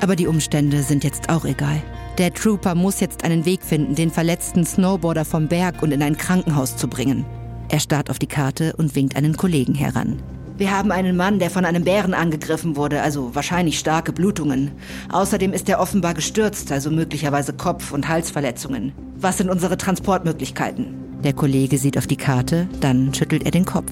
Aber 0.00 0.16
die 0.16 0.26
Umstände 0.26 0.82
sind 0.82 1.02
jetzt 1.02 1.30
auch 1.30 1.44
egal. 1.44 1.82
Der 2.18 2.32
Trooper 2.32 2.74
muss 2.74 3.00
jetzt 3.00 3.24
einen 3.24 3.44
Weg 3.46 3.62
finden, 3.62 3.94
den 3.94 4.10
verletzten 4.10 4.64
Snowboarder 4.64 5.24
vom 5.24 5.48
Berg 5.48 5.82
und 5.82 5.92
in 5.92 6.02
ein 6.02 6.16
Krankenhaus 6.16 6.76
zu 6.76 6.88
bringen. 6.88 7.24
Er 7.70 7.80
starrt 7.80 8.10
auf 8.10 8.18
die 8.18 8.28
Karte 8.28 8.74
und 8.76 8.94
winkt 8.94 9.16
einen 9.16 9.36
Kollegen 9.36 9.74
heran. 9.74 10.22
Wir 10.56 10.70
haben 10.70 10.92
einen 10.92 11.16
Mann, 11.16 11.40
der 11.40 11.50
von 11.50 11.64
einem 11.64 11.82
Bären 11.82 12.14
angegriffen 12.14 12.76
wurde, 12.76 13.02
also 13.02 13.34
wahrscheinlich 13.34 13.78
starke 13.78 14.12
Blutungen. 14.12 14.70
Außerdem 15.10 15.52
ist 15.52 15.68
er 15.68 15.80
offenbar 15.80 16.14
gestürzt, 16.14 16.70
also 16.70 16.90
möglicherweise 16.90 17.54
Kopf- 17.54 17.90
und 17.90 18.06
Halsverletzungen. 18.08 18.92
Was 19.16 19.38
sind 19.38 19.50
unsere 19.50 19.76
Transportmöglichkeiten? 19.76 20.94
Der 21.24 21.32
Kollege 21.32 21.78
sieht 21.78 21.98
auf 21.98 22.06
die 22.06 22.16
Karte, 22.16 22.68
dann 22.80 23.12
schüttelt 23.12 23.44
er 23.44 23.50
den 23.50 23.64
Kopf. 23.64 23.90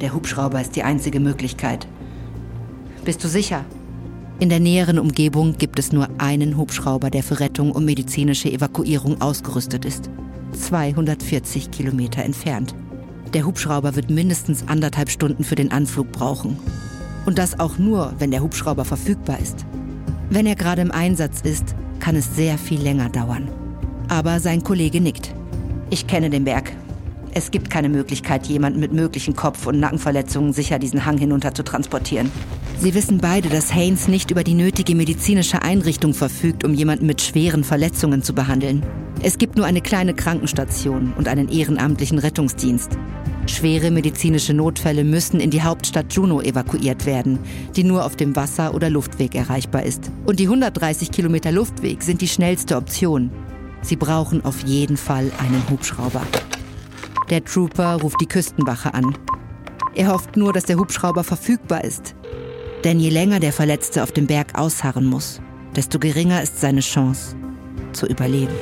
Der 0.00 0.14
Hubschrauber 0.14 0.60
ist 0.60 0.76
die 0.76 0.84
einzige 0.84 1.20
Möglichkeit. 1.20 1.88
Bist 3.04 3.22
du 3.24 3.28
sicher? 3.28 3.64
In 4.38 4.48
der 4.48 4.60
näheren 4.60 5.00
Umgebung 5.00 5.56
gibt 5.58 5.80
es 5.80 5.92
nur 5.92 6.08
einen 6.18 6.56
Hubschrauber, 6.56 7.10
der 7.10 7.24
für 7.24 7.40
Rettung 7.40 7.72
und 7.72 7.84
medizinische 7.84 8.50
Evakuierung 8.50 9.20
ausgerüstet 9.20 9.84
ist. 9.84 10.08
240 10.52 11.72
Kilometer 11.72 12.22
entfernt. 12.22 12.74
Der 13.34 13.44
Hubschrauber 13.44 13.96
wird 13.96 14.10
mindestens 14.10 14.68
anderthalb 14.68 15.10
Stunden 15.10 15.42
für 15.42 15.56
den 15.56 15.72
Anflug 15.72 16.12
brauchen. 16.12 16.56
Und 17.26 17.38
das 17.38 17.58
auch 17.58 17.78
nur, 17.78 18.14
wenn 18.18 18.30
der 18.30 18.42
Hubschrauber 18.42 18.84
verfügbar 18.84 19.40
ist. 19.40 19.66
Wenn 20.30 20.46
er 20.46 20.54
gerade 20.54 20.82
im 20.82 20.92
Einsatz 20.92 21.40
ist, 21.40 21.74
kann 21.98 22.14
es 22.14 22.36
sehr 22.36 22.56
viel 22.56 22.80
länger 22.80 23.08
dauern. 23.08 23.48
Aber 24.08 24.38
sein 24.38 24.62
Kollege 24.62 25.00
nickt. 25.00 25.34
Ich 25.90 26.06
kenne 26.06 26.30
den 26.30 26.44
Berg. 26.44 26.72
Es 27.34 27.50
gibt 27.50 27.70
keine 27.70 27.88
Möglichkeit, 27.88 28.46
jemanden 28.46 28.80
mit 28.80 28.92
möglichen 28.92 29.36
Kopf- 29.36 29.66
und 29.66 29.80
Nackenverletzungen 29.80 30.52
sicher 30.52 30.78
diesen 30.78 31.04
Hang 31.04 31.18
hinunter 31.18 31.54
zu 31.54 31.62
transportieren. 31.62 32.30
Sie 32.80 32.94
wissen 32.94 33.18
beide, 33.18 33.48
dass 33.48 33.74
Haynes 33.74 34.08
nicht 34.08 34.30
über 34.30 34.44
die 34.44 34.54
nötige 34.54 34.94
medizinische 34.94 35.62
Einrichtung 35.62 36.14
verfügt, 36.14 36.64
um 36.64 36.74
jemanden 36.74 37.06
mit 37.06 37.20
schweren 37.20 37.64
Verletzungen 37.64 38.22
zu 38.22 38.34
behandeln. 38.34 38.82
Es 39.22 39.38
gibt 39.38 39.56
nur 39.56 39.66
eine 39.66 39.80
kleine 39.80 40.14
Krankenstation 40.14 41.12
und 41.16 41.28
einen 41.28 41.48
ehrenamtlichen 41.48 42.18
Rettungsdienst. 42.18 42.96
Schwere 43.46 43.90
medizinische 43.90 44.54
Notfälle 44.54 45.04
müssen 45.04 45.40
in 45.40 45.50
die 45.50 45.62
Hauptstadt 45.62 46.12
Juneau 46.12 46.40
evakuiert 46.40 47.06
werden, 47.06 47.38
die 47.74 47.82
nur 47.82 48.04
auf 48.04 48.14
dem 48.14 48.36
Wasser- 48.36 48.74
oder 48.74 48.90
Luftweg 48.90 49.34
erreichbar 49.34 49.84
ist. 49.84 50.10
Und 50.26 50.38
die 50.38 50.44
130 50.44 51.10
Kilometer 51.10 51.50
Luftweg 51.50 52.02
sind 52.02 52.20
die 52.20 52.28
schnellste 52.28 52.76
Option. 52.76 53.30
Sie 53.82 53.96
brauchen 53.96 54.44
auf 54.44 54.64
jeden 54.64 54.96
Fall 54.96 55.32
einen 55.38 55.62
Hubschrauber. 55.70 56.22
Der 57.30 57.44
Trooper 57.44 58.00
ruft 58.00 58.20
die 58.22 58.26
Küstenwache 58.26 58.94
an. 58.94 59.16
Er 59.94 60.08
hofft 60.08 60.38
nur, 60.38 60.54
dass 60.54 60.64
der 60.64 60.78
Hubschrauber 60.78 61.24
verfügbar 61.24 61.84
ist. 61.84 62.14
Denn 62.84 62.98
je 63.00 63.10
länger 63.10 63.38
der 63.38 63.52
Verletzte 63.52 64.02
auf 64.02 64.12
dem 64.12 64.26
Berg 64.26 64.58
ausharren 64.58 65.04
muss, 65.04 65.42
desto 65.76 65.98
geringer 65.98 66.42
ist 66.42 66.58
seine 66.58 66.80
Chance 66.80 67.36
zu 67.92 68.06
überleben. 68.06 68.54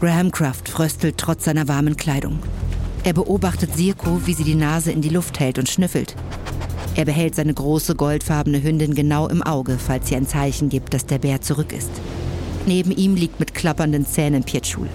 Graham 0.00 0.32
Craft 0.32 0.68
fröstelt 0.68 1.18
trotz 1.18 1.44
seiner 1.44 1.68
warmen 1.68 1.96
Kleidung. 1.96 2.40
Er 3.04 3.12
beobachtet 3.12 3.74
Sirko, 3.76 4.20
wie 4.26 4.34
sie 4.34 4.44
die 4.44 4.54
Nase 4.56 4.90
in 4.90 5.00
die 5.00 5.08
Luft 5.10 5.38
hält 5.38 5.58
und 5.58 5.68
schnüffelt. 5.68 6.16
Er 6.96 7.04
behält 7.04 7.36
seine 7.36 7.54
große 7.54 7.94
goldfarbene 7.94 8.62
Hündin 8.62 8.94
genau 8.94 9.28
im 9.28 9.42
Auge, 9.42 9.78
falls 9.78 10.08
sie 10.08 10.16
ein 10.16 10.26
Zeichen 10.26 10.68
gibt, 10.68 10.92
dass 10.92 11.06
der 11.06 11.18
Bär 11.18 11.40
zurück 11.40 11.72
ist. 11.72 11.90
Neben 12.68 12.90
ihm 12.90 13.14
liegt 13.14 13.40
mit 13.40 13.54
klappernden 13.54 14.04
Zähnen 14.04 14.44
Pietschul. 14.44 14.90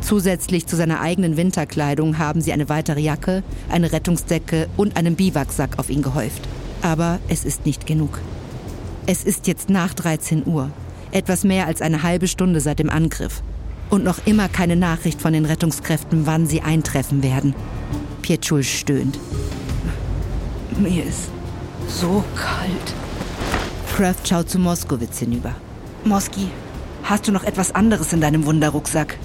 Zusätzlich 0.00 0.66
zu 0.66 0.76
seiner 0.76 1.02
eigenen 1.02 1.36
Winterkleidung 1.36 2.16
haben 2.16 2.40
sie 2.40 2.54
eine 2.54 2.70
weitere 2.70 3.00
Jacke, 3.00 3.42
eine 3.68 3.92
Rettungsdecke 3.92 4.66
und 4.78 4.96
einen 4.96 5.14
Biwaksack 5.14 5.78
auf 5.78 5.90
ihn 5.90 6.00
gehäuft. 6.00 6.48
Aber 6.80 7.18
es 7.28 7.44
ist 7.44 7.66
nicht 7.66 7.86
genug. 7.86 8.18
Es 9.04 9.24
ist 9.24 9.46
jetzt 9.46 9.68
nach 9.68 9.92
13 9.92 10.46
Uhr, 10.46 10.70
etwas 11.12 11.44
mehr 11.44 11.66
als 11.66 11.82
eine 11.82 12.02
halbe 12.02 12.28
Stunde 12.28 12.60
seit 12.60 12.78
dem 12.78 12.88
Angriff. 12.88 13.42
Und 13.90 14.02
noch 14.02 14.26
immer 14.26 14.48
keine 14.48 14.74
Nachricht 14.74 15.20
von 15.20 15.34
den 15.34 15.44
Rettungskräften, 15.44 16.24
wann 16.24 16.46
sie 16.46 16.62
eintreffen 16.62 17.22
werden. 17.22 17.54
Pietschul 18.22 18.62
stöhnt. 18.62 19.18
Mir 20.78 21.04
ist 21.04 21.28
so 21.88 22.24
kalt. 22.34 22.94
Kraft 23.94 24.26
schaut 24.26 24.48
zu 24.48 24.58
Moskowitz 24.58 25.18
hinüber. 25.18 25.54
Moski, 26.06 26.48
hast 27.08 27.28
du 27.28 27.32
noch 27.32 27.44
etwas 27.44 27.74
anderes 27.74 28.12
in 28.12 28.20
deinem 28.20 28.46
Wunderrucksack? 28.46 29.16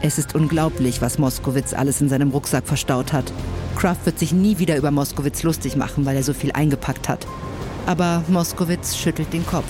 Es 0.00 0.18
ist 0.18 0.34
unglaublich, 0.34 1.00
was 1.02 1.18
Moskowitz 1.18 1.74
alles 1.74 2.00
in 2.00 2.08
seinem 2.08 2.30
Rucksack 2.30 2.66
verstaut 2.66 3.12
hat. 3.12 3.32
Kraft 3.76 4.06
wird 4.06 4.18
sich 4.18 4.32
nie 4.32 4.58
wieder 4.58 4.76
über 4.76 4.90
Moskowitz 4.90 5.42
lustig 5.42 5.76
machen, 5.76 6.06
weil 6.06 6.16
er 6.16 6.22
so 6.22 6.32
viel 6.32 6.52
eingepackt 6.52 7.08
hat. 7.08 7.26
Aber 7.86 8.24
Moskowitz 8.28 8.96
schüttelt 8.96 9.32
den 9.32 9.46
Kopf. 9.46 9.68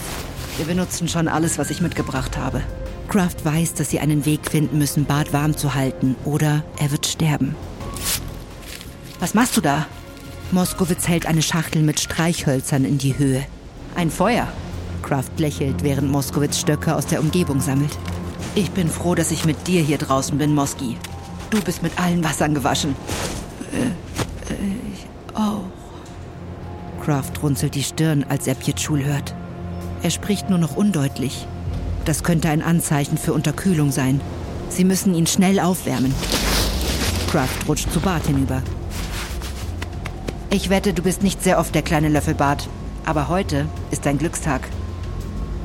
Wir 0.57 0.67
benutzen 0.67 1.09
schon 1.09 1.27
alles, 1.27 1.59
was 1.59 1.71
ich 1.71 1.81
mitgebracht 1.81 2.37
habe. 2.39 2.63
Kraft 3.09 3.45
weiß, 3.45 3.75
dass 3.75 3.91
sie 3.91 3.99
einen 3.99 4.25
Weg 4.25 4.49
finden 4.49 4.79
müssen, 4.79 5.05
Bart 5.05 5.33
warm 5.33 5.57
zu 5.57 5.75
halten, 5.75 6.15
oder 6.25 6.63
er 6.79 6.91
wird 6.93 7.07
sterben. 7.07 7.57
Was 9.19 9.35
machst 9.35 9.57
du 9.57 9.61
da? 9.61 9.87
Moskowitz 10.53 11.09
hält 11.09 11.27
eine 11.27 11.43
Schachtel 11.43 11.83
mit 11.83 11.99
Streichhölzern 11.99 12.85
in 12.85 12.99
die 12.99 13.19
Höhe. 13.19 13.45
Ein 13.97 14.11
Feuer. 14.11 14.49
Kraft 15.05 15.39
lächelt, 15.39 15.83
während 15.83 16.11
Moskowitz 16.11 16.59
Stöcke 16.59 16.97
aus 16.97 17.07
der 17.07 17.21
Umgebung 17.21 17.61
sammelt. 17.61 17.97
Ich 18.55 18.71
bin 18.71 18.89
froh, 18.89 19.15
dass 19.15 19.31
ich 19.31 19.45
mit 19.45 19.67
dir 19.67 19.83
hier 19.83 19.99
draußen 19.99 20.39
bin, 20.39 20.55
Moski. 20.55 20.97
Du 21.51 21.61
bist 21.61 21.83
mit 21.83 21.99
allen 22.01 22.25
Wassern 22.25 22.55
gewaschen. 22.55 22.97
Äh, 23.73 24.53
äh, 24.53 24.57
ich 24.95 25.07
auch. 25.37 25.65
Kraft 27.05 27.43
runzelt 27.43 27.75
die 27.75 27.83
Stirn, 27.83 28.25
als 28.29 28.47
er 28.47 28.55
Pietschul 28.55 29.05
hört. 29.05 29.35
Er 30.03 30.11
spricht 30.11 30.49
nur 30.49 30.59
noch 30.59 30.75
undeutlich. 30.75 31.47
Das 32.07 32.23
könnte 32.23 32.49
ein 32.49 32.63
Anzeichen 32.63 33.19
für 33.19 33.35
Unterkühlung 33.35 33.93
sein. 33.93 34.23
Sie 34.71 34.85
müssen 34.85 35.15
ihn 35.15 35.27
schnell 35.27 35.61
aufwärmen. 35.61 36.15
Kraft 37.31 37.69
rutscht 37.69 37.93
zu 37.93 38.01
Bart 38.01 38.27
hinüber. 38.27 38.63
Ich 40.49 40.71
wette, 40.71 40.95
du 40.95 41.03
bist 41.03 41.23
nicht 41.23 41.43
sehr 41.43 41.59
oft 41.59 41.75
der 41.75 41.83
kleine 41.83 42.09
Löffelbart. 42.09 42.69
Aber 43.05 43.29
heute 43.29 43.67
ist 43.91 44.07
dein 44.07 44.17
Glückstag. 44.17 44.63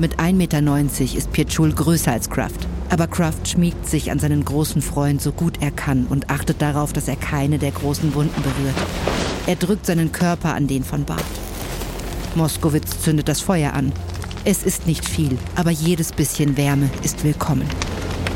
Mit 0.00 0.18
1,90 0.18 0.32
Meter 0.32 1.18
ist 1.18 1.30
Pietschul 1.30 1.74
größer 1.74 2.10
als 2.10 2.30
Kraft. 2.30 2.66
Aber 2.88 3.06
Kraft 3.06 3.46
schmiegt 3.46 3.86
sich 3.86 4.10
an 4.10 4.18
seinen 4.18 4.46
großen 4.46 4.80
Freund 4.80 5.20
so 5.20 5.30
gut 5.30 5.58
er 5.60 5.70
kann 5.70 6.06
und 6.06 6.30
achtet 6.30 6.62
darauf, 6.62 6.94
dass 6.94 7.06
er 7.06 7.16
keine 7.16 7.58
der 7.58 7.70
großen 7.70 8.14
Wunden 8.14 8.42
berührt. 8.42 8.74
Er 9.46 9.56
drückt 9.56 9.84
seinen 9.84 10.10
Körper 10.10 10.54
an 10.54 10.66
den 10.66 10.84
von 10.84 11.04
Bart. 11.04 11.22
Moskowitz 12.34 13.02
zündet 13.02 13.28
das 13.28 13.42
Feuer 13.42 13.74
an. 13.74 13.92
Es 14.46 14.62
ist 14.62 14.86
nicht 14.86 15.06
viel, 15.06 15.36
aber 15.54 15.70
jedes 15.70 16.12
bisschen 16.12 16.56
Wärme 16.56 16.88
ist 17.02 17.22
willkommen. 17.22 17.68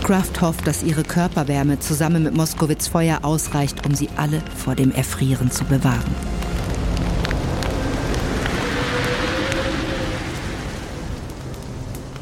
Kraft 0.03 0.43
hofft, 0.43 0.67
dass 0.67 0.83
ihre 0.83 1.03
Körperwärme 1.03 1.81
zusammen 1.81 2.25
mit 2.25 2.37
Moskowitz 2.37 2.89
Feuer 2.89 3.21
ausreicht, 3.23 3.87
um 3.87 3.95
sie 3.95 4.11
alle 4.17 4.43
vor 4.55 4.75
dem 4.75 4.93
Erfrieren 4.93 5.51
zu 5.51 5.65
bewahren. 5.65 6.15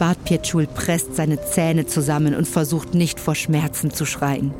Bart 0.02 0.24
Pietschul 0.24 0.66
presst 0.66 1.14
seine 1.14 1.40
Zähne 1.40 1.86
zusammen 1.86 2.34
und 2.34 2.48
versucht 2.48 2.92
nicht 2.92 3.20
vor 3.20 3.36
Schmerzen 3.36 3.92
zu 3.92 4.04
schreien. 4.04 4.52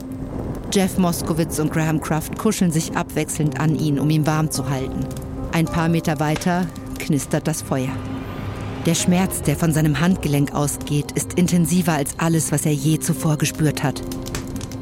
Jeff 0.73 0.99
Moskowitz 0.99 1.59
und 1.59 1.73
Graham 1.73 2.01
Kraft 2.01 2.39
kuscheln 2.39 2.71
sich 2.71 2.97
abwechselnd 2.97 3.59
an 3.59 3.75
ihn, 3.75 3.99
um 3.99 4.09
ihn 4.09 4.25
warm 4.25 4.53
zu 4.53 4.71
halten. 4.71 5.05
Ein 5.51 5.65
paar 5.65 5.89
Meter 5.89 6.21
weiter 6.21 6.69
knistert 7.01 7.49
das 7.49 7.61
Feuer. 7.61 7.91
Der 8.87 8.95
Schmerz, 8.95 9.43
der 9.43 9.57
von 9.57 9.73
seinem 9.73 9.99
Handgelenk 9.99 10.55
ausgeht, 10.55 11.11
ist 11.17 11.33
intensiver 11.33 11.95
als 11.95 12.21
alles, 12.21 12.53
was 12.53 12.65
er 12.65 12.73
je 12.73 13.01
zuvor 13.01 13.37
gespürt 13.37 13.83
hat. 13.83 14.01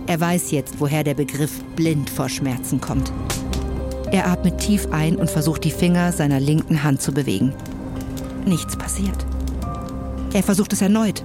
Er 0.08 0.20
weiß 0.20 0.50
jetzt, 0.50 0.74
woher 0.78 1.04
der 1.04 1.14
Begriff 1.14 1.64
blind 1.74 2.10
vor 2.10 2.28
Schmerzen 2.28 2.82
kommt. 2.82 3.10
Er 4.10 4.26
atmet 4.26 4.58
tief 4.58 4.88
ein 4.90 5.16
und 5.16 5.30
versucht 5.30 5.64
die 5.64 5.70
Finger 5.70 6.12
seiner 6.12 6.38
linken 6.38 6.82
Hand 6.82 7.00
zu 7.00 7.12
bewegen. 7.12 7.54
Nichts 8.44 8.76
passiert. 8.76 9.24
Er 10.32 10.42
versucht 10.42 10.72
es 10.72 10.82
erneut. 10.82 11.24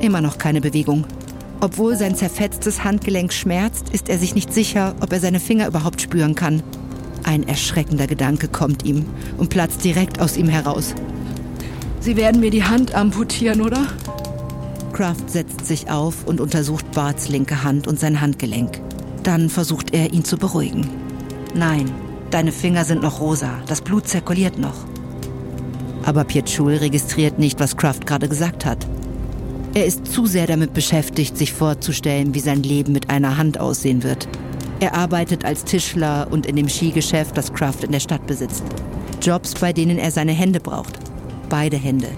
Immer 0.00 0.20
noch 0.20 0.38
keine 0.38 0.60
Bewegung. 0.60 1.04
Obwohl 1.60 1.96
sein 1.96 2.14
zerfetztes 2.14 2.84
Handgelenk 2.84 3.32
schmerzt, 3.32 3.88
ist 3.90 4.08
er 4.08 4.18
sich 4.18 4.34
nicht 4.34 4.52
sicher, 4.52 4.94
ob 5.00 5.12
er 5.12 5.20
seine 5.20 5.40
Finger 5.40 5.66
überhaupt 5.66 6.00
spüren 6.00 6.34
kann. 6.34 6.62
Ein 7.22 7.48
erschreckender 7.48 8.06
Gedanke 8.06 8.48
kommt 8.48 8.84
ihm 8.84 9.06
und 9.38 9.50
platzt 9.50 9.82
direkt 9.82 10.20
aus 10.20 10.36
ihm 10.36 10.48
heraus. 10.48 10.94
Sie 12.00 12.16
werden 12.16 12.40
mir 12.40 12.50
die 12.50 12.64
Hand 12.64 12.94
amputieren, 12.94 13.62
oder? 13.62 13.86
Kraft 14.92 15.30
setzt 15.30 15.64
sich 15.66 15.90
auf 15.90 16.26
und 16.26 16.40
untersucht 16.40 16.92
Barts 16.92 17.28
linke 17.28 17.64
Hand 17.64 17.88
und 17.88 17.98
sein 17.98 18.20
Handgelenk. 18.20 18.80
Dann 19.22 19.48
versucht 19.48 19.94
er, 19.94 20.12
ihn 20.12 20.24
zu 20.24 20.36
beruhigen. 20.36 20.88
Nein, 21.54 21.90
deine 22.30 22.52
Finger 22.52 22.84
sind 22.84 23.02
noch 23.02 23.20
rosa, 23.20 23.62
das 23.66 23.80
Blut 23.80 24.06
zirkuliert 24.06 24.58
noch. 24.58 24.84
Aber 26.04 26.24
Pietschul 26.24 26.74
registriert 26.74 27.38
nicht, 27.38 27.60
was 27.60 27.76
Kraft 27.76 28.06
gerade 28.06 28.28
gesagt 28.28 28.64
hat. 28.64 28.86
Er 29.74 29.86
ist 29.86 30.06
zu 30.06 30.26
sehr 30.26 30.46
damit 30.46 30.72
beschäftigt, 30.72 31.36
sich 31.36 31.52
vorzustellen, 31.52 32.34
wie 32.34 32.40
sein 32.40 32.62
Leben 32.62 32.92
mit 32.92 33.10
einer 33.10 33.36
Hand 33.36 33.58
aussehen 33.58 34.02
wird. 34.02 34.28
Er 34.80 34.94
arbeitet 34.94 35.44
als 35.44 35.64
Tischler 35.64 36.28
und 36.30 36.46
in 36.46 36.56
dem 36.56 36.68
Skigeschäft, 36.68 37.36
das 37.36 37.52
Kraft 37.52 37.84
in 37.84 37.92
der 37.92 38.00
Stadt 38.00 38.26
besitzt. 38.26 38.62
Jobs, 39.20 39.54
bei 39.54 39.72
denen 39.72 39.98
er 39.98 40.10
seine 40.10 40.32
Hände 40.32 40.60
braucht. 40.60 40.98
Beide 41.48 41.76
Hände. 41.76 42.08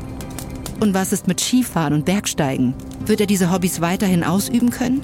Und 0.81 0.93
was 0.93 1.13
ist 1.13 1.29
mit 1.29 1.41
Skifahren 1.41 1.95
und 1.95 2.05
Bergsteigen? 2.05 2.75
Wird 3.07 3.21
er 3.21 3.27
diese 3.27 3.53
Hobbys 3.53 3.81
weiterhin 3.81 4.25
ausüben 4.25 4.71
können? 4.71 5.03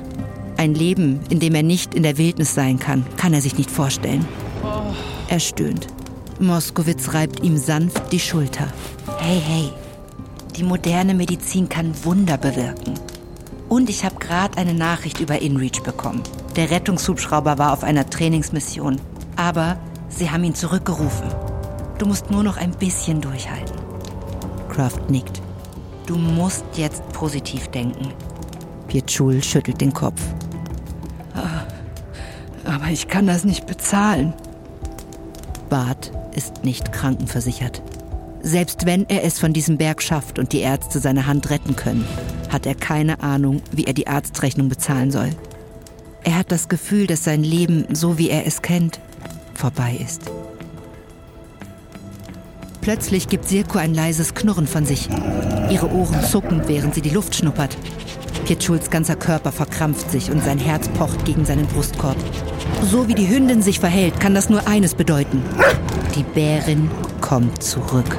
Ein 0.57 0.75
Leben, 0.75 1.21
in 1.31 1.41
dem 1.41 1.55
er 1.55 1.63
nicht 1.63 1.95
in 1.95 2.03
der 2.03 2.19
Wildnis 2.19 2.55
sein 2.55 2.79
kann, 2.79 3.07
kann 3.17 3.33
er 3.33 3.41
sich 3.41 3.57
nicht 3.57 3.71
vorstellen. 3.71 4.27
Er 5.29 5.41
stöhnt. 5.41 5.87
Moskowitz 6.41 7.15
reibt 7.15 7.43
ihm 7.43 7.57
sanft 7.57 8.13
die 8.13 8.21
Schulter. 8.21 8.67
Hey, 9.19 9.41
hey, 9.41 9.73
die 10.57 10.65
moderne 10.65 11.15
Medizin 11.15 11.69
kann 11.69 11.95
Wunder 12.05 12.37
bewirken. 12.37 12.95
Und 13.69 13.89
ich 13.89 14.05
habe 14.05 14.17
gerade 14.17 14.59
eine 14.59 14.75
Nachricht 14.75 15.21
über 15.21 15.41
InReach 15.41 15.83
bekommen. 15.83 16.23
Der 16.57 16.71
Rettungshubschrauber 16.71 17.59
war 17.59 17.73
auf 17.73 17.85
einer 17.85 18.09
Trainingsmission. 18.09 19.01
Aber 19.37 19.79
sie 20.09 20.31
haben 20.31 20.45
ihn 20.45 20.55
zurückgerufen. 20.55 21.29
Du 21.99 22.07
musst 22.07 22.31
nur 22.31 22.43
noch 22.43 22.57
ein 22.57 22.73
bisschen 22.73 23.21
durchhalten. 23.21 23.77
Kraft 24.69 25.09
nickt. 25.09 25.41
Du 26.07 26.17
musst 26.17 26.65
jetzt 26.75 27.07
positiv 27.13 27.69
denken. 27.69 28.13
Pietschul 28.89 29.43
schüttelt 29.43 29.81
den 29.81 29.93
Kopf. 29.93 30.21
Aber 32.65 32.89
ich 32.89 33.09
kann 33.09 33.27
das 33.27 33.45
nicht 33.45 33.67
bezahlen. 33.67 34.35
Bart 35.71 36.13
ist 36.35 36.65
nicht 36.65 36.93
krankenversichert. 36.93 37.83
Selbst 38.43 38.87
wenn 38.87 39.09
er 39.09 39.23
es 39.25 39.39
von 39.39 39.53
diesem 39.53 39.79
Berg 39.79 40.03
schafft 40.03 40.39
und 40.39 40.53
die 40.53 40.61
Ärzte 40.61 40.99
seine 40.99 41.27
Hand 41.27 41.51
retten 41.51 41.77
können, 41.77 42.05
hat 42.51 42.67
er 42.67 42.75
keine 42.75 43.23
Ahnung, 43.23 43.63
wie 43.71 43.85
er 43.85 43.95
die 43.95 44.09
Arztrechnung 44.09 44.69
bezahlen 44.69 45.11
soll. 45.11 45.31
Er 46.25 46.37
hat 46.37 46.51
das 46.53 46.69
Gefühl, 46.69 47.07
dass 47.07 47.25
sein 47.25 47.43
Leben, 47.43 47.87
so 47.95 48.19
wie 48.19 48.31
er 48.31 48.47
es 48.47 48.63
kennt, 48.63 49.01
vorbei 49.55 49.99
ist. 50.03 50.31
Plötzlich 52.83 53.29
gibt 53.29 53.49
Sirko 53.49 53.79
ein 53.79 53.95
leises 53.95 54.35
Knurren 54.35 54.67
von 54.67 54.85
sich. 54.85 55.09
Ihre 55.71 55.89
Ohren 55.93 56.21
zucken, 56.25 56.63
während 56.67 56.97
sie 56.97 57.01
die 57.01 57.11
Luft 57.11 57.37
schnuppert. 57.37 57.77
Pietschuls 58.45 58.91
ganzer 58.91 59.15
Körper 59.15 59.53
verkrampft 59.53 60.11
sich 60.11 60.33
und 60.33 60.43
sein 60.43 60.59
Herz 60.59 60.89
pocht 60.89 61.25
gegen 61.25 61.45
seinen 61.45 61.69
Brustkorb. 61.69 62.17
So 62.83 63.07
wie 63.07 63.15
die 63.15 63.29
Hündin 63.29 63.63
sich 63.63 63.79
verhält, 63.79 64.19
kann 64.19 64.35
das 64.35 64.51
nur 64.51 64.67
eines 64.67 64.97
bedeuten. 64.97 65.45
Die 66.17 66.25
Bärin 66.25 66.91
kommt 67.21 67.63
zurück. 67.63 68.19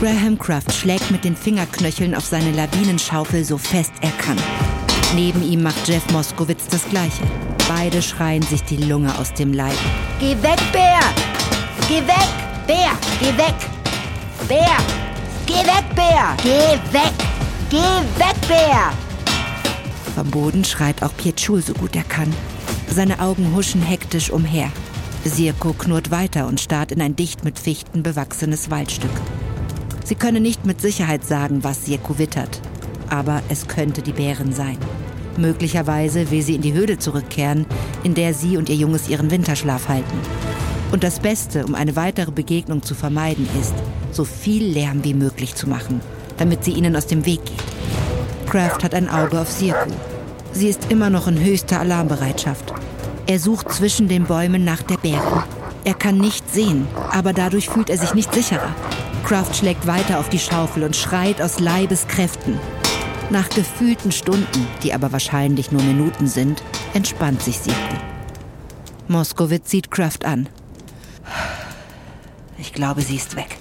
Graham 0.00 0.38
Craft 0.38 0.70
schlägt 0.72 1.10
mit 1.10 1.24
den 1.24 1.34
Fingerknöcheln 1.34 2.14
auf 2.14 2.24
seine 2.24 2.52
Lawinenschaufel 2.52 3.44
so 3.44 3.58
fest 3.58 3.90
er 4.00 4.12
kann. 4.12 4.36
Neben 5.16 5.42
ihm 5.42 5.64
macht 5.64 5.88
Jeff 5.88 6.08
Moskowitz 6.12 6.68
das 6.68 6.88
Gleiche. 6.88 7.24
Beide 7.66 8.00
schreien 8.00 8.42
sich 8.42 8.62
die 8.62 8.76
Lunge 8.76 9.18
aus 9.18 9.34
dem 9.34 9.52
Leib. 9.52 9.76
Geh 10.20 10.36
weg, 10.40 10.60
Bär! 10.72 11.00
Geh 11.88 11.96
weg! 12.06 12.28
Bär! 12.68 12.92
Geh 13.18 13.36
weg! 13.36 13.54
Bär! 14.46 14.76
Geh 15.46 15.66
weg, 15.66 15.84
Bär! 15.96 16.36
Geh 16.44 16.94
weg! 16.94 17.12
Geh 17.68 17.78
weg, 18.20 18.36
Bär! 18.46 18.92
Vom 20.14 20.30
Boden 20.30 20.64
schreit 20.64 21.02
auch 21.02 21.16
Pietschul 21.16 21.60
so 21.60 21.72
gut 21.72 21.96
er 21.96 22.04
kann. 22.04 22.32
Seine 22.88 23.18
Augen 23.18 23.52
huschen 23.52 23.82
hektisch 23.82 24.30
umher. 24.30 24.70
Sirko 25.24 25.72
knurrt 25.72 26.12
weiter 26.12 26.46
und 26.46 26.60
starrt 26.60 26.92
in 26.92 27.02
ein 27.02 27.16
dicht 27.16 27.44
mit 27.44 27.58
Fichten 27.58 28.04
bewachsenes 28.04 28.70
Waldstück. 28.70 29.10
Sie 30.08 30.14
können 30.14 30.42
nicht 30.42 30.64
mit 30.64 30.80
Sicherheit 30.80 31.22
sagen, 31.22 31.64
was 31.64 31.84
Sirko 31.84 32.18
wittert. 32.18 32.62
Aber 33.10 33.42
es 33.50 33.68
könnte 33.68 34.00
die 34.00 34.14
Bären 34.14 34.54
sein. 34.54 34.78
Möglicherweise 35.36 36.30
will 36.30 36.40
sie 36.40 36.54
in 36.54 36.62
die 36.62 36.72
Höhle 36.72 36.98
zurückkehren, 36.98 37.66
in 38.04 38.14
der 38.14 38.32
sie 38.32 38.56
und 38.56 38.70
ihr 38.70 38.76
Junges 38.76 39.10
ihren 39.10 39.30
Winterschlaf 39.30 39.90
halten. 39.90 40.18
Und 40.92 41.04
das 41.04 41.20
Beste, 41.20 41.66
um 41.66 41.74
eine 41.74 41.94
weitere 41.94 42.30
Begegnung 42.30 42.82
zu 42.82 42.94
vermeiden, 42.94 43.46
ist, 43.60 43.74
so 44.10 44.24
viel 44.24 44.64
Lärm 44.64 45.04
wie 45.04 45.12
möglich 45.12 45.54
zu 45.54 45.68
machen, 45.68 46.00
damit 46.38 46.64
sie 46.64 46.72
ihnen 46.72 46.96
aus 46.96 47.06
dem 47.06 47.26
Weg 47.26 47.44
geht. 47.44 48.50
Kraft 48.50 48.84
hat 48.84 48.94
ein 48.94 49.10
Auge 49.10 49.38
auf 49.38 49.50
Sirku. 49.50 49.90
Sie 50.52 50.68
ist 50.68 50.90
immer 50.90 51.10
noch 51.10 51.28
in 51.28 51.38
höchster 51.38 51.80
Alarmbereitschaft. 51.80 52.72
Er 53.26 53.38
sucht 53.38 53.70
zwischen 53.74 54.08
den 54.08 54.24
Bäumen 54.24 54.64
nach 54.64 54.80
der 54.80 54.96
Bären. 54.96 55.42
Er 55.84 55.92
kann 55.92 56.16
nicht 56.16 56.50
sehen, 56.50 56.88
aber 57.10 57.34
dadurch 57.34 57.68
fühlt 57.68 57.90
er 57.90 57.98
sich 57.98 58.14
nicht 58.14 58.32
sicherer. 58.32 58.74
Kraft 59.18 59.56
schlägt 59.56 59.86
weiter 59.86 60.18
auf 60.18 60.28
die 60.28 60.38
Schaufel 60.38 60.82
und 60.82 60.96
schreit 60.96 61.40
aus 61.40 61.60
Leibeskräften. 61.60 62.58
Nach 63.30 63.48
gefühlten 63.48 64.12
Stunden, 64.12 64.66
die 64.82 64.94
aber 64.94 65.12
wahrscheinlich 65.12 65.70
nur 65.70 65.82
Minuten 65.82 66.26
sind, 66.26 66.62
entspannt 66.94 67.42
sich 67.42 67.58
Sirku. 67.58 67.96
Moskowitz 69.06 69.70
sieht 69.70 69.90
Kraft 69.90 70.24
an. 70.24 70.48
Ich 72.58 72.72
glaube, 72.72 73.02
sie 73.02 73.16
ist 73.16 73.36
weg. 73.36 73.58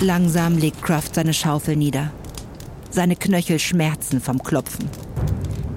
Langsam 0.00 0.58
legt 0.58 0.82
Kraft 0.82 1.14
seine 1.14 1.34
Schaufel 1.34 1.76
nieder. 1.76 2.12
Seine 2.90 3.16
Knöchel 3.16 3.58
schmerzen 3.58 4.20
vom 4.20 4.42
Klopfen. 4.42 4.88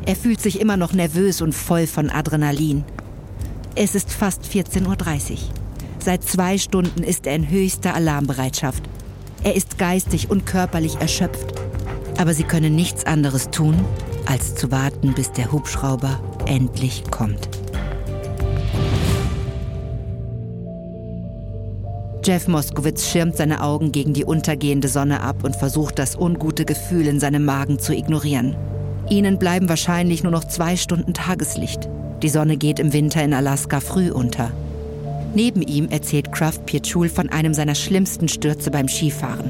Er 0.05 0.15
fühlt 0.15 0.41
sich 0.41 0.59
immer 0.59 0.77
noch 0.77 0.93
nervös 0.93 1.41
und 1.41 1.53
voll 1.53 1.87
von 1.87 2.09
Adrenalin. 2.09 2.83
Es 3.75 3.95
ist 3.95 4.11
fast 4.11 4.43
14.30 4.43 5.31
Uhr. 5.31 5.37
Seit 5.99 6.23
zwei 6.23 6.57
Stunden 6.57 7.03
ist 7.03 7.27
er 7.27 7.35
in 7.35 7.49
höchster 7.49 7.93
Alarmbereitschaft. 7.93 8.83
Er 9.43 9.55
ist 9.55 9.77
geistig 9.77 10.29
und 10.29 10.45
körperlich 10.45 10.97
erschöpft. 10.97 11.53
Aber 12.17 12.33
sie 12.33 12.43
können 12.43 12.75
nichts 12.75 13.05
anderes 13.05 13.49
tun, 13.49 13.79
als 14.25 14.55
zu 14.55 14.71
warten, 14.71 15.13
bis 15.13 15.31
der 15.31 15.51
Hubschrauber 15.51 16.19
endlich 16.45 17.03
kommt. 17.09 17.47
Jeff 22.25 22.47
Moskowitz 22.49 23.07
schirmt 23.07 23.37
seine 23.37 23.63
Augen 23.63 23.93
gegen 23.93 24.13
die 24.13 24.25
untergehende 24.25 24.89
Sonne 24.89 25.21
ab 25.21 25.43
und 25.43 25.55
versucht 25.55 25.97
das 25.97 26.17
ungute 26.17 26.65
Gefühl 26.65 27.07
in 27.07 27.19
seinem 27.19 27.45
Magen 27.45 27.79
zu 27.79 27.93
ignorieren. 27.95 28.55
Ihnen 29.09 29.39
bleiben 29.39 29.69
wahrscheinlich 29.69 30.21
nur 30.21 30.31
noch 30.31 30.43
zwei 30.43 30.75
Stunden 30.75 31.13
Tageslicht. 31.13 31.89
Die 32.21 32.29
Sonne 32.29 32.57
geht 32.57 32.79
im 32.79 32.91
Winter 32.91 33.23
in 33.23 33.33
Alaska 33.33 33.79
früh 33.79 34.11
unter. 34.11 34.51
Neben 35.35 35.61
ihm 35.61 35.89
erzählt 35.89 36.31
Kraft 36.31 36.65
Pietschul 36.65 37.07
von 37.09 37.29
einem 37.29 37.53
seiner 37.53 37.75
schlimmsten 37.75 38.27
Stürze 38.27 38.71
beim 38.71 38.87
Skifahren. 38.87 39.49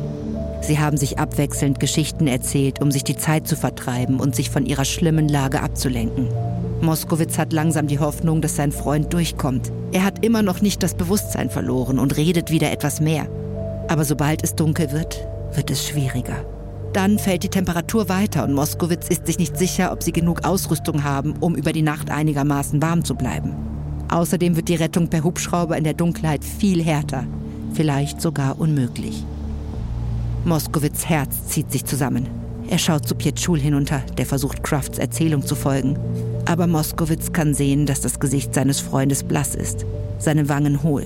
Sie 0.62 0.78
haben 0.78 0.98
sich 0.98 1.18
abwechselnd 1.18 1.80
Geschichten 1.80 2.28
erzählt, 2.28 2.82
um 2.82 2.92
sich 2.92 3.04
die 3.04 3.16
Zeit 3.16 3.48
zu 3.48 3.56
vertreiben 3.56 4.20
und 4.20 4.36
sich 4.36 4.50
von 4.50 4.66
ihrer 4.66 4.86
schlimmen 4.86 5.30
Lage 5.30 5.62
abzulenken. 5.62 6.28
Moskowitz 6.82 7.38
hat 7.38 7.54
langsam 7.54 7.88
die 7.88 8.00
Hoffnung, 8.00 8.42
dass 8.42 8.56
sein 8.56 8.72
Freund 8.72 9.14
durchkommt. 9.14 9.72
Er 9.92 10.04
hat 10.04 10.24
immer 10.24 10.44
noch 10.44 10.62
nicht 10.62 10.84
das 10.84 10.96
Bewusstsein 10.96 11.50
verloren 11.50 11.98
und 11.98 12.18
redet 12.18 12.52
wieder 12.52 12.72
etwas 12.72 13.00
mehr. 13.00 13.28
Aber 13.88 14.06
sobald 14.06 14.44
es 14.44 14.56
dunkel 14.56 14.92
wird, 14.92 15.28
wird 15.54 15.72
es 15.72 15.88
schwieriger. 15.88 16.46
Dann 16.94 17.20
fällt 17.20 17.44
die 17.44 17.50
Temperatur 17.50 18.10
weiter 18.10 18.44
und 18.44 18.54
Moskowitz 18.54 19.08
ist 19.10 19.28
sich 19.28 19.40
nicht 19.40 19.58
sicher, 19.58 19.92
ob 19.92 20.04
sie 20.04 20.12
genug 20.12 20.46
Ausrüstung 20.46 21.04
haben, 21.04 21.34
um 21.40 21.56
über 21.56 21.72
die 21.72 21.82
Nacht 21.82 22.10
einigermaßen 22.10 22.82
warm 22.82 23.04
zu 23.04 23.16
bleiben. 23.16 23.79
Außerdem 24.10 24.56
wird 24.56 24.68
die 24.70 24.76
Rettung 24.76 25.08
per 25.08 25.24
Hubschrauber 25.24 25.78
in 25.78 25.84
der 25.84 25.94
Dunkelheit 25.94 26.44
viel 26.44 26.84
härter, 26.84 27.26
vielleicht 27.74 28.22
sogar 28.22 28.60
unmöglich. 28.60 29.24
Moskowitz 30.46 31.06
Herz 31.06 31.48
zieht 31.48 31.72
sich 31.72 31.86
zusammen. 31.86 32.28
Er 32.70 32.80
schaut 32.80 33.08
zu 33.08 33.16
Pietschul 33.16 33.60
hinunter, 33.60 34.02
der 34.18 34.26
versucht, 34.26 34.64
Crafts 34.64 34.98
Erzählung 34.98 35.46
zu 35.46 35.56
folgen. 35.56 35.98
Aber 36.46 36.66
Moskowitz 36.66 37.34
kann 37.34 37.54
sehen, 37.54 37.86
dass 37.86 38.02
das 38.02 38.20
Gesicht 38.20 38.54
seines 38.54 38.80
Freundes 38.80 39.24
blass 39.24 39.54
ist, 39.54 39.86
seine 40.18 40.50
Wangen 40.50 40.82
hohl. 40.82 41.06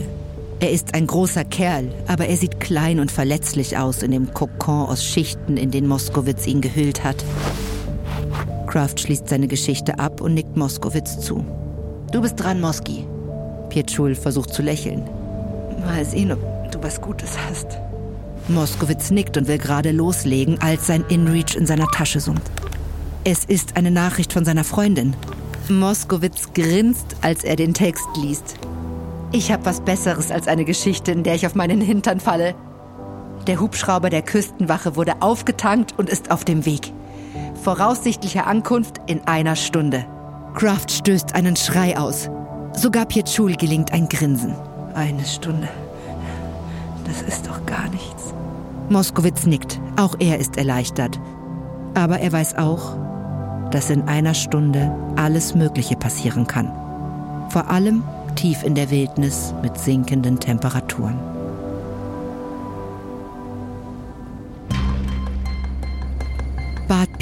Er 0.60 0.72
ist 0.72 0.94
ein 0.94 1.08
großer 1.08 1.44
Kerl, 1.44 1.89
aber 2.08 2.28
er 2.28 2.38
sieht 2.38 2.62
klein 2.62 3.02
und 3.02 3.12
verletzlich 3.12 3.78
aus 3.78 4.02
in 4.02 4.12
dem 4.12 4.34
Kokon 4.34 4.88
aus 4.88 5.04
Schichten, 5.04 5.58
in 5.58 5.72
den 5.72 5.88
Moskowitz 5.88 6.48
ihn 6.48 6.62
gehüllt 6.62 7.04
hat. 7.04 7.24
Kraft 8.68 9.02
schließt 9.02 9.28
seine 9.28 9.48
Geschichte 9.48 10.00
ab 10.00 10.22
und 10.22 10.36
nickt 10.36 10.56
Moskowitz 10.56 11.20
zu. 11.20 11.46
Du 12.13 12.21
bist 12.21 12.39
dran, 12.39 12.62
Moski. 12.62 13.08
Pietschul 13.69 14.13
versucht 14.13 14.54
zu 14.54 14.62
lächeln. 14.62 15.02
Mal 15.84 16.06
sehen, 16.06 16.32
ob 16.32 16.71
du 16.71 16.78
was 16.84 17.02
Gutes 17.02 17.32
hast. 17.49 17.80
Moskowitz 18.47 19.10
nickt 19.10 19.36
und 19.36 19.47
will 19.47 19.58
gerade 19.58 19.89
loslegen, 19.89 20.62
als 20.62 20.86
sein 20.86 21.04
InReach 21.10 21.56
in 21.56 21.65
seiner 21.65 21.88
Tasche 21.88 22.19
summt. 22.19 22.43
Es 23.23 23.45
ist 23.45 23.78
eine 23.78 23.89
Nachricht 23.89 24.32
von 24.32 24.45
seiner 24.45 24.63
Freundin. 24.63 25.15
Moskowitz 25.69 26.54
grinst, 26.54 27.15
als 27.21 27.43
er 27.43 27.56
den 27.56 27.73
Text 27.73 28.06
liest. 28.21 28.58
Ich 29.32 29.52
habe 29.52 29.65
was 29.65 29.82
Besseres 29.82 30.30
als 30.30 30.47
eine 30.47 30.65
Geschichte, 30.65 31.12
in 31.12 31.23
der 31.23 31.34
ich 31.34 31.47
auf 31.47 31.56
meinen 31.56 31.82
Hintern 31.82 32.19
falle. 32.19 32.54
Der 33.47 33.60
Hubschrauber 33.60 34.12
der 34.12 34.21
Küstenwache 34.21 34.95
wurde 34.95 35.23
aufgetankt 35.23 35.97
und 35.97 36.12
ist 36.12 36.30
auf 36.30 36.45
dem 36.45 36.67
Weg. 36.67 36.93
Voraussichtliche 37.63 38.45
Ankunft 38.45 39.02
in 39.08 39.21
einer 39.21 39.56
Stunde. 39.56 40.06
Kraft 40.54 40.92
stößt 40.92 41.36
einen 41.36 41.56
Schrei 41.56 41.98
aus. 41.98 42.30
Sogar 42.74 43.06
Pietschul 43.06 43.56
gelingt 43.56 43.92
ein 43.92 44.08
Grinsen. 44.08 44.56
Eine 44.94 45.26
Stunde. 45.26 45.68
Das 47.06 47.22
ist 47.22 47.48
doch 47.48 47.66
gar 47.66 47.89
nichts. 47.89 48.34
Moskowitz 48.89 49.46
nickt. 49.46 49.80
Auch 49.98 50.16
er 50.20 50.38
ist 50.39 50.58
erleichtert. 50.58 51.20
Aber 51.96 52.20
er 52.20 52.32
weiß 52.32 52.58
auch, 52.58 52.96
dass 53.72 53.89
in 53.89 54.04
einer 54.04 54.34
Stunde 54.34 54.96
alles 55.16 55.56
Mögliche 55.56 55.96
passieren 55.96 56.48
kann. 56.48 56.72
Vor 57.50 57.70
allem 57.70 58.04
tief 58.36 58.63
in 58.63 58.76
der 58.76 58.89
Wildnis 58.89 59.54
mit 59.62 59.78
sinkenden 59.78 60.39
Temperaturen. 60.39 61.16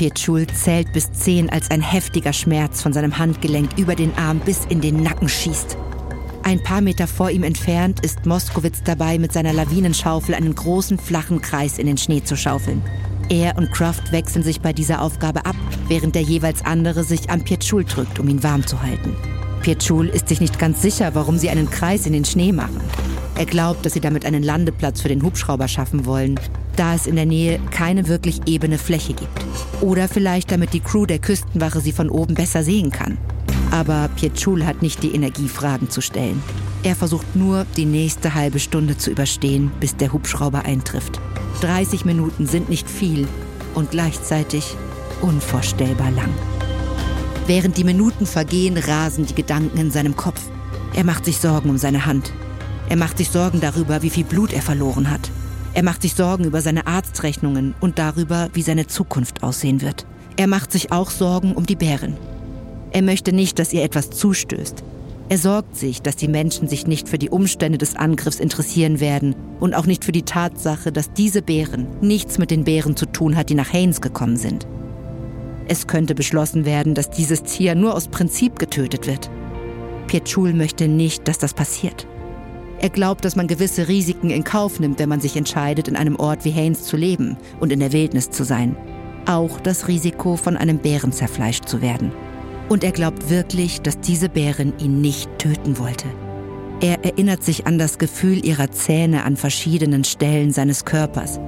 Pietschul 0.01 0.47
zählt 0.47 0.93
bis 0.93 1.11
zehn, 1.11 1.47
als 1.51 1.69
ein 1.69 1.79
heftiger 1.79 2.33
Schmerz 2.33 2.81
von 2.81 2.91
seinem 2.91 3.19
Handgelenk 3.19 3.77
über 3.77 3.93
den 3.93 4.17
Arm 4.17 4.39
bis 4.39 4.65
in 4.65 4.81
den 4.81 5.03
Nacken 5.03 5.29
schießt. 5.29 5.77
Ein 6.41 6.63
paar 6.63 6.81
Meter 6.81 7.05
vor 7.05 7.29
ihm 7.29 7.43
entfernt 7.43 8.03
ist 8.03 8.25
Moskowitz 8.25 8.81
dabei, 8.83 9.19
mit 9.19 9.31
seiner 9.31 9.53
Lawinenschaufel 9.53 10.33
einen 10.33 10.55
großen 10.55 10.97
flachen 10.97 11.39
Kreis 11.41 11.77
in 11.77 11.85
den 11.85 11.99
Schnee 11.99 12.23
zu 12.23 12.35
schaufeln. 12.35 12.81
Er 13.29 13.59
und 13.59 13.71
Croft 13.71 14.11
wechseln 14.11 14.41
sich 14.41 14.59
bei 14.59 14.73
dieser 14.73 15.03
Aufgabe 15.03 15.45
ab, 15.45 15.55
während 15.87 16.15
der 16.15 16.23
jeweils 16.23 16.65
andere 16.65 17.03
sich 17.03 17.29
an 17.29 17.43
Pietschul 17.43 17.85
drückt, 17.85 18.17
um 18.17 18.27
ihn 18.27 18.41
warm 18.41 18.65
zu 18.65 18.81
halten. 18.81 19.15
Pietschul 19.61 20.07
ist 20.07 20.29
sich 20.29 20.41
nicht 20.41 20.57
ganz 20.57 20.81
sicher, 20.81 21.13
warum 21.13 21.37
sie 21.37 21.51
einen 21.51 21.69
Kreis 21.69 22.07
in 22.07 22.13
den 22.13 22.25
Schnee 22.25 22.53
machen. 22.53 22.81
Er 23.35 23.45
glaubt, 23.45 23.85
dass 23.85 23.93
sie 23.93 24.01
damit 24.01 24.25
einen 24.25 24.41
Landeplatz 24.41 24.99
für 24.99 25.09
den 25.09 25.21
Hubschrauber 25.21 25.67
schaffen 25.67 26.07
wollen. 26.07 26.39
Da 26.75 26.95
es 26.95 27.07
in 27.07 27.15
der 27.15 27.25
Nähe 27.25 27.59
keine 27.71 28.07
wirklich 28.07 28.41
ebene 28.45 28.77
Fläche 28.77 29.13
gibt. 29.13 29.45
Oder 29.81 30.07
vielleicht 30.07 30.51
damit 30.51 30.73
die 30.73 30.79
Crew 30.79 31.05
der 31.05 31.19
Küstenwache 31.19 31.81
sie 31.81 31.91
von 31.91 32.09
oben 32.09 32.33
besser 32.33 32.63
sehen 32.63 32.91
kann. 32.91 33.17
Aber 33.71 34.09
Pietschul 34.15 34.65
hat 34.65 34.81
nicht 34.81 35.01
die 35.01 35.15
Energie, 35.15 35.47
Fragen 35.47 35.89
zu 35.89 36.01
stellen. 36.01 36.41
Er 36.83 36.95
versucht 36.95 37.35
nur, 37.35 37.65
die 37.77 37.85
nächste 37.85 38.33
halbe 38.33 38.59
Stunde 38.59 38.97
zu 38.97 39.11
überstehen, 39.11 39.71
bis 39.79 39.95
der 39.95 40.11
Hubschrauber 40.11 40.65
eintrifft. 40.65 41.21
30 41.61 42.05
Minuten 42.05 42.47
sind 42.47 42.69
nicht 42.69 42.89
viel 42.89 43.27
und 43.75 43.91
gleichzeitig 43.91 44.75
unvorstellbar 45.21 46.11
lang. 46.11 46.33
Während 47.47 47.77
die 47.77 47.83
Minuten 47.83 48.25
vergehen, 48.25 48.77
rasen 48.77 49.25
die 49.25 49.35
Gedanken 49.35 49.77
in 49.77 49.91
seinem 49.91 50.15
Kopf. 50.15 50.41
Er 50.93 51.03
macht 51.03 51.25
sich 51.25 51.37
Sorgen 51.37 51.69
um 51.69 51.77
seine 51.77 52.05
Hand. 52.05 52.33
Er 52.89 52.97
macht 52.97 53.17
sich 53.17 53.29
Sorgen 53.29 53.61
darüber, 53.61 54.01
wie 54.01 54.09
viel 54.09 54.25
Blut 54.25 54.51
er 54.51 54.61
verloren 54.61 55.09
hat. 55.09 55.31
Er 55.73 55.83
macht 55.83 56.01
sich 56.01 56.15
Sorgen 56.15 56.43
über 56.43 56.61
seine 56.61 56.85
Arztrechnungen 56.85 57.75
und 57.79 57.97
darüber, 57.97 58.49
wie 58.53 58.61
seine 58.61 58.87
Zukunft 58.87 59.41
aussehen 59.41 59.81
wird. 59.81 60.05
Er 60.35 60.47
macht 60.47 60.71
sich 60.71 60.91
auch 60.91 61.09
Sorgen 61.09 61.53
um 61.53 61.65
die 61.65 61.75
Bären. 61.75 62.17
Er 62.91 63.01
möchte 63.01 63.31
nicht, 63.31 63.57
dass 63.57 63.71
ihr 63.71 63.83
etwas 63.83 64.09
zustößt. 64.09 64.83
Er 65.29 65.37
sorgt 65.37 65.77
sich, 65.77 66.01
dass 66.01 66.17
die 66.17 66.27
Menschen 66.27 66.67
sich 66.67 66.87
nicht 66.87 67.07
für 67.07 67.17
die 67.17 67.29
Umstände 67.29 67.77
des 67.77 67.95
Angriffs 67.95 68.41
interessieren 68.41 68.99
werden 68.99 69.33
und 69.61 69.73
auch 69.73 69.85
nicht 69.85 70.03
für 70.03 70.11
die 70.11 70.23
Tatsache, 70.23 70.91
dass 70.91 71.13
diese 71.13 71.41
Bären 71.41 71.87
nichts 72.01 72.37
mit 72.37 72.51
den 72.51 72.65
Bären 72.65 72.97
zu 72.97 73.05
tun 73.05 73.37
hat, 73.37 73.49
die 73.49 73.55
nach 73.55 73.71
Haynes 73.71 74.01
gekommen 74.01 74.35
sind. 74.35 74.67
Es 75.69 75.87
könnte 75.87 76.15
beschlossen 76.15 76.65
werden, 76.65 76.95
dass 76.95 77.11
dieses 77.11 77.43
Tier 77.43 77.75
nur 77.75 77.95
aus 77.95 78.09
Prinzip 78.09 78.59
getötet 78.59 79.07
wird. 79.07 79.31
Pietschul 80.07 80.51
möchte 80.51 80.89
nicht, 80.89 81.29
dass 81.29 81.37
das 81.37 81.53
passiert. 81.53 82.07
Er 82.81 82.89
glaubt, 82.89 83.23
dass 83.25 83.35
man 83.35 83.45
gewisse 83.45 83.87
Risiken 83.87 84.31
in 84.31 84.43
Kauf 84.43 84.79
nimmt, 84.79 84.97
wenn 84.97 85.07
man 85.07 85.21
sich 85.21 85.37
entscheidet, 85.37 85.87
in 85.87 85.95
einem 85.95 86.15
Ort 86.15 86.45
wie 86.45 86.49
Haynes 86.49 86.83
zu 86.83 86.97
leben 86.97 87.37
und 87.59 87.71
in 87.71 87.79
der 87.79 87.91
Wildnis 87.91 88.31
zu 88.31 88.43
sein. 88.43 88.75
Auch 89.27 89.59
das 89.59 89.87
Risiko, 89.87 90.35
von 90.35 90.57
einem 90.57 90.79
Bären 90.79 91.11
zerfleischt 91.11 91.69
zu 91.69 91.83
werden. 91.83 92.11
Und 92.69 92.83
er 92.83 92.91
glaubt 92.91 93.29
wirklich, 93.29 93.81
dass 93.81 93.99
diese 93.99 94.29
Bärin 94.29 94.73
ihn 94.79 94.99
nicht 94.99 95.29
töten 95.37 95.77
wollte. 95.77 96.07
Er 96.81 97.05
erinnert 97.05 97.43
sich 97.43 97.67
an 97.67 97.77
das 97.77 97.99
Gefühl 97.99 98.43
ihrer 98.43 98.71
Zähne 98.71 99.25
an 99.25 99.37
verschiedenen 99.37 100.03
Stellen 100.03 100.51
seines 100.51 100.83
Körpers. 100.83 101.39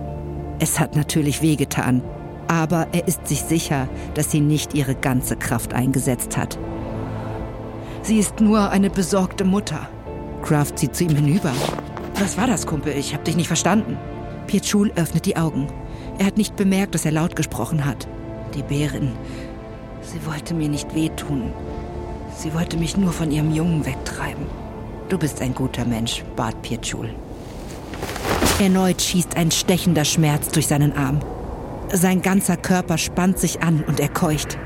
Es 0.60 0.80
hat 0.80 0.96
natürlich 0.96 1.42
wehgetan, 1.42 2.04
aber 2.48 2.90
er 2.92 3.08
ist 3.08 3.28
sich 3.28 3.42
sicher, 3.42 3.90
dass 4.14 4.30
sie 4.30 4.40
nicht 4.40 4.76
ihre 4.76 4.94
ganze 4.94 5.36
Kraft 5.36 5.74
eingesetzt 5.74 6.38
hat. 6.38 6.60
Sie 8.04 8.20
ist 8.20 8.40
nur 8.40 8.70
eine 8.70 8.92
besorgte 8.92 9.46
Mutter, 9.46 9.90
Kraft 10.44 10.78
sieht 10.78 10.96
zu 10.96 11.06
ihm 11.06 11.16
hinüber. 11.16 11.52
Was 12.20 12.38
war 12.38 12.48
das, 12.48 12.68
Kumpel? 12.68 12.94
Ich 12.96 13.14
hab 13.14 13.26
dich 13.26 13.36
nicht 13.36 13.48
verstanden. 13.48 13.98
Pietschul 14.46 14.92
öffnet 14.96 15.26
die 15.26 15.38
Augen. 15.38 15.68
Er 16.20 16.28
hat 16.28 16.38
nicht 16.38 16.56
bemerkt, 16.56 16.94
dass 16.94 17.06
er 17.06 17.12
laut 17.12 17.36
gesprochen 17.36 17.86
hat. 17.86 18.08
Die 18.54 18.62
Bärin. 18.62 19.14
Sie 20.02 20.26
wollte 20.26 20.54
mir 20.54 20.70
nicht 20.70 20.94
wehtun. 20.94 21.52
Sie 22.38 22.54
wollte 22.54 22.78
mich 22.78 22.98
nur 22.98 23.12
von 23.12 23.32
ihrem 23.32 23.54
Jungen 23.54 23.86
wegtreiben. 23.86 24.46
Du 25.10 25.18
bist 25.18 25.42
ein 25.42 25.56
guter 25.56 25.86
Mensch, 25.86 26.24
bat 26.36 26.62
Pietschul. 26.62 27.10
Erneut 28.60 29.02
schießt 29.02 29.36
ein 29.36 29.52
stechender 29.52 30.06
Schmerz 30.06 30.50
durch 30.50 30.68
seinen 30.68 30.96
Arm. 30.96 31.20
Sein 31.92 32.22
ganzer 32.22 32.58
Körper 32.58 32.98
spannt 32.98 33.40
sich 33.40 33.62
an 33.62 33.84
und 33.88 34.00
er 34.00 34.10
keucht. 34.10 34.58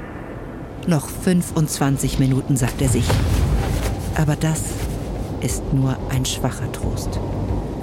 Noch 0.88 1.08
25 1.08 2.20
Minuten, 2.20 2.58
sagt 2.58 2.82
er 2.82 2.90
sich. 2.90 3.06
Aber 4.16 4.36
das 4.36 4.64
ist 5.42 5.74
nur 5.74 5.98
ein 6.10 6.26
schwacher 6.26 6.72
Trost. 6.72 7.20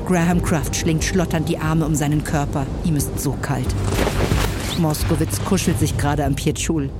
Graham 0.06 0.42
Kraft 0.42 0.76
schlingt 0.76 1.02
schlotternd 1.02 1.48
die 1.48 1.58
Arme 1.58 1.86
um 1.86 1.94
seinen 1.94 2.24
Körper. 2.24 2.66
Ihm 2.84 2.96
ist 2.96 3.18
so 3.18 3.32
kalt. 3.40 3.66
Moskowitz 4.78 5.42
kuschelt 5.44 5.78
sich 5.78 5.96
gerade 5.96 6.24
am 6.24 6.34
Pietschul. 6.34 6.90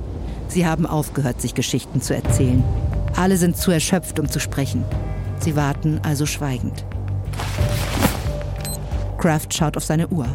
Sie 0.47 0.65
haben 0.65 0.85
aufgehört, 0.85 1.41
sich 1.41 1.53
Geschichten 1.53 2.01
zu 2.01 2.15
erzählen. 2.15 2.63
Alle 3.15 3.37
sind 3.37 3.57
zu 3.57 3.71
erschöpft, 3.71 4.19
um 4.19 4.29
zu 4.29 4.39
sprechen. 4.39 4.83
Sie 5.39 5.55
warten 5.55 5.99
also 6.03 6.25
schweigend. 6.25 6.85
Kraft 9.17 9.53
schaut 9.53 9.77
auf 9.77 9.83
seine 9.83 10.07
Uhr. 10.07 10.27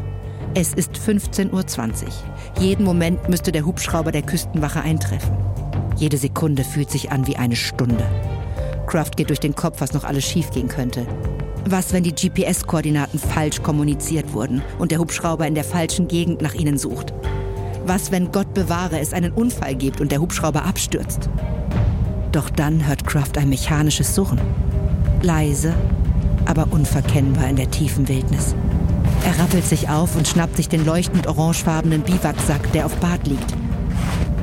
Es 0.55 0.75
ist 0.75 0.93
15.20 0.95 1.53
Uhr. 1.53 2.11
Jeden 2.59 2.85
Moment 2.85 3.29
müsste 3.29 3.53
der 3.53 3.65
Hubschrauber 3.65 4.13
der 4.13 4.23
Küstenwache 4.23 4.81
eintreffen. 4.81 5.37
Jede 5.97 6.17
Sekunde 6.17 6.65
fühlt 6.65 6.91
sich 6.91 7.13
an 7.13 7.27
wie 7.27 7.37
eine 7.37 7.57
Stunde. 7.57 8.05
Kraft 8.91 9.17
geht 9.17 9.29
durch 9.29 9.39
den 9.39 9.55
Kopf, 9.55 9.81
was 9.81 9.93
noch 9.93 10.03
alles 10.03 10.25
schiefgehen 10.25 10.67
könnte. 10.67 11.07
Was, 11.65 11.93
wenn 11.93 12.03
die 12.03 12.13
GPS-Koordinaten 12.13 13.21
falsch 13.21 13.63
kommuniziert 13.63 14.33
wurden 14.33 14.63
und 14.81 14.91
der 14.91 14.99
Hubschrauber 14.99 15.47
in 15.47 15.55
der 15.55 15.63
falschen 15.63 16.09
Gegend 16.09 16.43
nach 16.43 16.55
ihnen 16.55 16.77
sucht? 16.77 17.15
Was, 17.87 18.11
wenn 18.11 18.33
Gott 18.33 18.53
bewahre 18.53 18.99
es 18.99 19.13
einen 19.13 19.31
Unfall 19.31 19.77
gibt 19.77 20.01
und 20.01 20.11
der 20.11 20.21
Hubschrauber 20.21 20.65
abstürzt? 20.65 21.31
Doch 22.33 22.51
dann 22.51 22.85
hört 22.89 23.07
Kraft 23.07 23.39
ein 23.39 23.49
mechanisches 23.49 24.13
Surren. 24.13 24.41
Leise, 25.23 25.73
aber 26.47 26.67
unverkennbar 26.73 27.49
in 27.49 27.57
der 27.57 27.71
tiefen 27.71 28.09
Wildnis. 28.09 28.57
Er 29.25 29.39
rappelt 29.39 29.67
sich 29.67 29.89
auf 29.89 30.17
und 30.17 30.27
schnappt 30.27 30.57
sich 30.57 30.69
den 30.69 30.85
leuchtend 30.85 31.29
orangefarbenen 31.29 32.03
Biwaksack, 32.03 32.73
der 32.73 32.87
auf 32.87 32.97
Bart 32.97 33.25
liegt. 33.29 33.55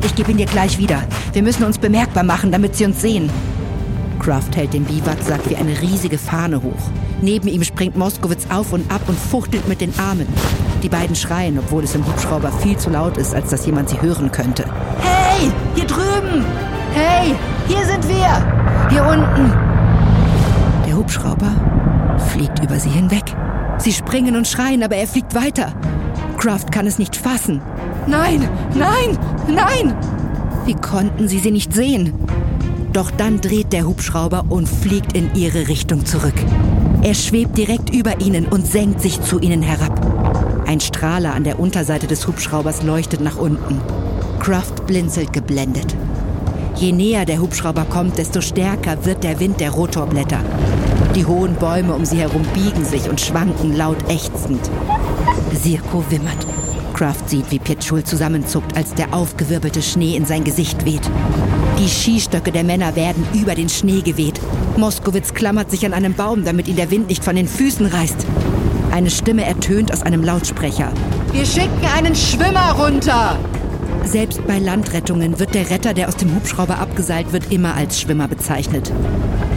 Ich 0.06 0.16
gebe 0.16 0.32
ihn 0.32 0.38
dir 0.38 0.46
gleich 0.46 0.78
wieder. 0.78 1.04
Wir 1.34 1.44
müssen 1.44 1.66
uns 1.66 1.78
bemerkbar 1.78 2.24
machen, 2.24 2.50
damit 2.54 2.78
sie 2.78 2.86
uns 2.86 3.02
sehen. 3.02 3.30
Kraft 4.20 4.56
hält 4.56 4.74
den 4.74 4.84
Biwaksack 4.84 5.50
wie 5.50 5.56
eine 5.56 5.82
riesige 5.82 6.18
Fahne 6.18 6.62
hoch. 6.62 6.92
Neben 7.22 7.48
ihm 7.48 7.64
springt 7.64 7.98
Moskowitz 7.98 8.48
auf 8.50 8.74
und 8.74 8.92
ab 8.92 9.02
und 9.08 9.18
fuchtelt 9.18 9.68
mit 9.68 9.82
den 9.82 9.94
Armen. 10.00 10.28
Die 10.84 10.90
beiden 10.90 11.16
schreien, 11.16 11.58
obwohl 11.58 11.84
es 11.84 11.96
im 11.96 12.06
Hubschrauber 12.06 12.52
viel 12.52 12.78
zu 12.78 12.90
laut 12.90 13.18
ist, 13.18 13.34
als 13.34 13.50
dass 13.50 13.66
jemand 13.66 13.90
sie 13.90 14.02
hören 14.02 14.32
könnte. 14.32 14.66
Hey, 15.00 15.52
hier 15.76 15.86
drüben! 15.86 16.46
Hey, 16.94 17.36
hier 17.68 17.86
sind 17.86 18.08
wir! 18.08 18.90
Hier 18.90 19.04
unten! 19.04 19.52
Der 20.86 20.96
Hubschrauber 20.96 21.52
fliegt 22.32 22.64
über 22.64 22.80
sie 22.80 22.90
hinweg. 22.90 23.36
Sie 23.78 23.94
springen 23.94 24.36
und 24.36 24.48
schreien, 24.48 24.84
aber 24.84 24.96
er 24.96 25.08
fliegt 25.08 25.36
weiter. 25.36 25.74
Kraft 26.38 26.72
kann 26.72 26.88
es 26.88 27.00
nicht 27.00 27.16
fassen. 27.16 27.62
Nein, 28.08 28.48
nein, 28.76 29.18
nein! 29.48 29.96
Wie 30.66 30.76
konnten 30.76 31.28
sie 31.28 31.40
sie 31.40 31.52
nicht 31.52 31.74
sehen? 31.74 32.14
Doch 32.98 33.12
dann 33.12 33.42
dreht 33.42 33.74
der 33.74 33.86
Hubschrauber 33.86 34.46
und 34.50 34.68
fliegt 34.68 35.16
in 35.16 35.36
ihre 35.36 35.68
Richtung 35.68 36.08
zurück. 36.08 36.34
Er 37.04 37.14
schwebt 37.14 37.56
direkt 37.56 37.94
über 37.94 38.22
ihnen 38.22 38.48
und 38.48 38.66
senkt 38.66 39.02
sich 39.02 39.22
zu 39.22 39.38
ihnen 39.38 39.62
herab. 39.62 40.66
Ein 40.66 40.80
Strahler 40.80 41.36
an 41.36 41.44
der 41.44 41.60
Unterseite 41.60 42.08
des 42.08 42.26
Hubschraubers 42.26 42.82
leuchtet 42.82 43.22
nach 43.22 43.38
unten. 43.38 43.80
Kraft 44.40 44.88
blinzelt 44.88 45.32
geblendet. 45.32 45.96
Je 46.78 46.92
näher 46.92 47.26
der 47.26 47.40
Hubschrauber 47.40 47.86
kommt, 47.86 48.18
desto 48.18 48.42
stärker 48.42 49.06
wird 49.06 49.24
der 49.24 49.40
Wind 49.40 49.60
der 49.60 49.70
Rotorblätter. 49.70 50.40
Die 51.14 51.28
hohen 51.28 51.54
Bäume 51.54 51.94
um 51.94 52.04
sie 52.04 52.18
herum 52.18 52.48
biegen 52.56 52.84
sich 52.84 53.08
und 53.08 53.22
schwanken 53.22 53.78
laut 53.78 54.10
ächzend. 54.10 54.72
Sirko 55.54 56.04
wimmert. 56.10 56.48
Kraft 56.98 57.30
sieht, 57.30 57.52
wie 57.52 57.60
Pietschul 57.60 58.04
zusammenzuckt, 58.04 58.76
als 58.76 58.96
der 58.96 59.14
aufgewirbelte 59.14 59.84
Schnee 59.84 60.16
in 60.16 60.26
sein 60.26 60.44
Gesicht 60.44 60.84
weht. 60.84 61.08
Die 61.78 61.88
Skistöcke 61.88 62.52
der 62.52 62.64
Männer 62.64 62.96
werden 62.96 63.24
über 63.36 63.54
den 63.54 63.70
Schnee 63.70 64.02
geweht. 64.02 64.42
Moskowitz 64.78 65.36
klammert 65.36 65.70
sich 65.70 65.86
an 65.86 65.94
einem 65.94 66.16
Baum, 66.16 66.44
damit 66.44 66.68
ihn 66.68 66.76
der 66.76 66.90
Wind 66.90 67.08
nicht 67.10 67.24
von 67.24 67.36
den 67.36 67.48
Füßen 67.48 67.86
reißt. 67.86 68.26
Eine 68.92 69.12
Stimme 69.12 69.46
ertönt 69.46 69.94
aus 69.94 70.02
einem 70.02 70.24
Lautsprecher. 70.24 70.92
Wir 71.34 71.46
schicken 71.46 71.86
einen 71.96 72.16
Schwimmer 72.16 72.72
runter! 72.72 73.38
Selbst 74.04 74.48
bei 74.48 74.58
Landrettungen 74.58 75.38
wird 75.38 75.54
der 75.54 75.70
Retter, 75.70 75.94
der 75.94 76.08
aus 76.08 76.16
dem 76.16 76.34
Hubschrauber 76.34 76.80
abgeseilt 76.80 77.32
wird, 77.32 77.52
immer 77.52 77.76
als 77.76 78.02
Schwimmer 78.02 78.28
bezeichnet. 78.28 78.92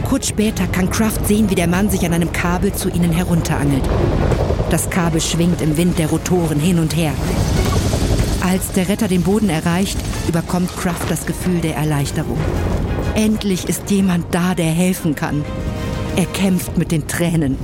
Kurz 0.07 0.27
später 0.27 0.67
kann 0.67 0.91
Kraft 0.91 1.25
sehen, 1.25 1.49
wie 1.49 1.55
der 1.55 1.67
Mann 1.67 1.89
sich 1.89 2.05
an 2.05 2.13
einem 2.13 2.31
Kabel 2.31 2.71
zu 2.73 2.89
ihnen 2.89 3.11
herunterangelt. 3.11 3.89
Das 4.71 4.89
Kabel 4.89 5.19
schwingt 5.19 5.61
im 5.61 5.75
Wind 5.75 5.99
der 5.99 6.09
Rotoren 6.09 6.57
hin 6.57 6.79
und 6.79 6.95
her. 6.95 7.11
Als 8.39 8.71
der 8.71 8.87
Retter 8.87 9.09
den 9.09 9.21
Boden 9.21 9.49
erreicht, 9.49 9.97
überkommt 10.29 10.73
Kraft 10.77 11.11
das 11.11 11.25
Gefühl 11.25 11.59
der 11.59 11.75
Erleichterung. 11.75 12.37
Endlich 13.13 13.67
ist 13.67 13.91
jemand 13.91 14.33
da, 14.33 14.55
der 14.55 14.71
helfen 14.71 15.13
kann. 15.13 15.43
Er 16.15 16.25
kämpft 16.25 16.77
mit 16.77 16.93
den 16.93 17.05
Tränen. 17.05 17.57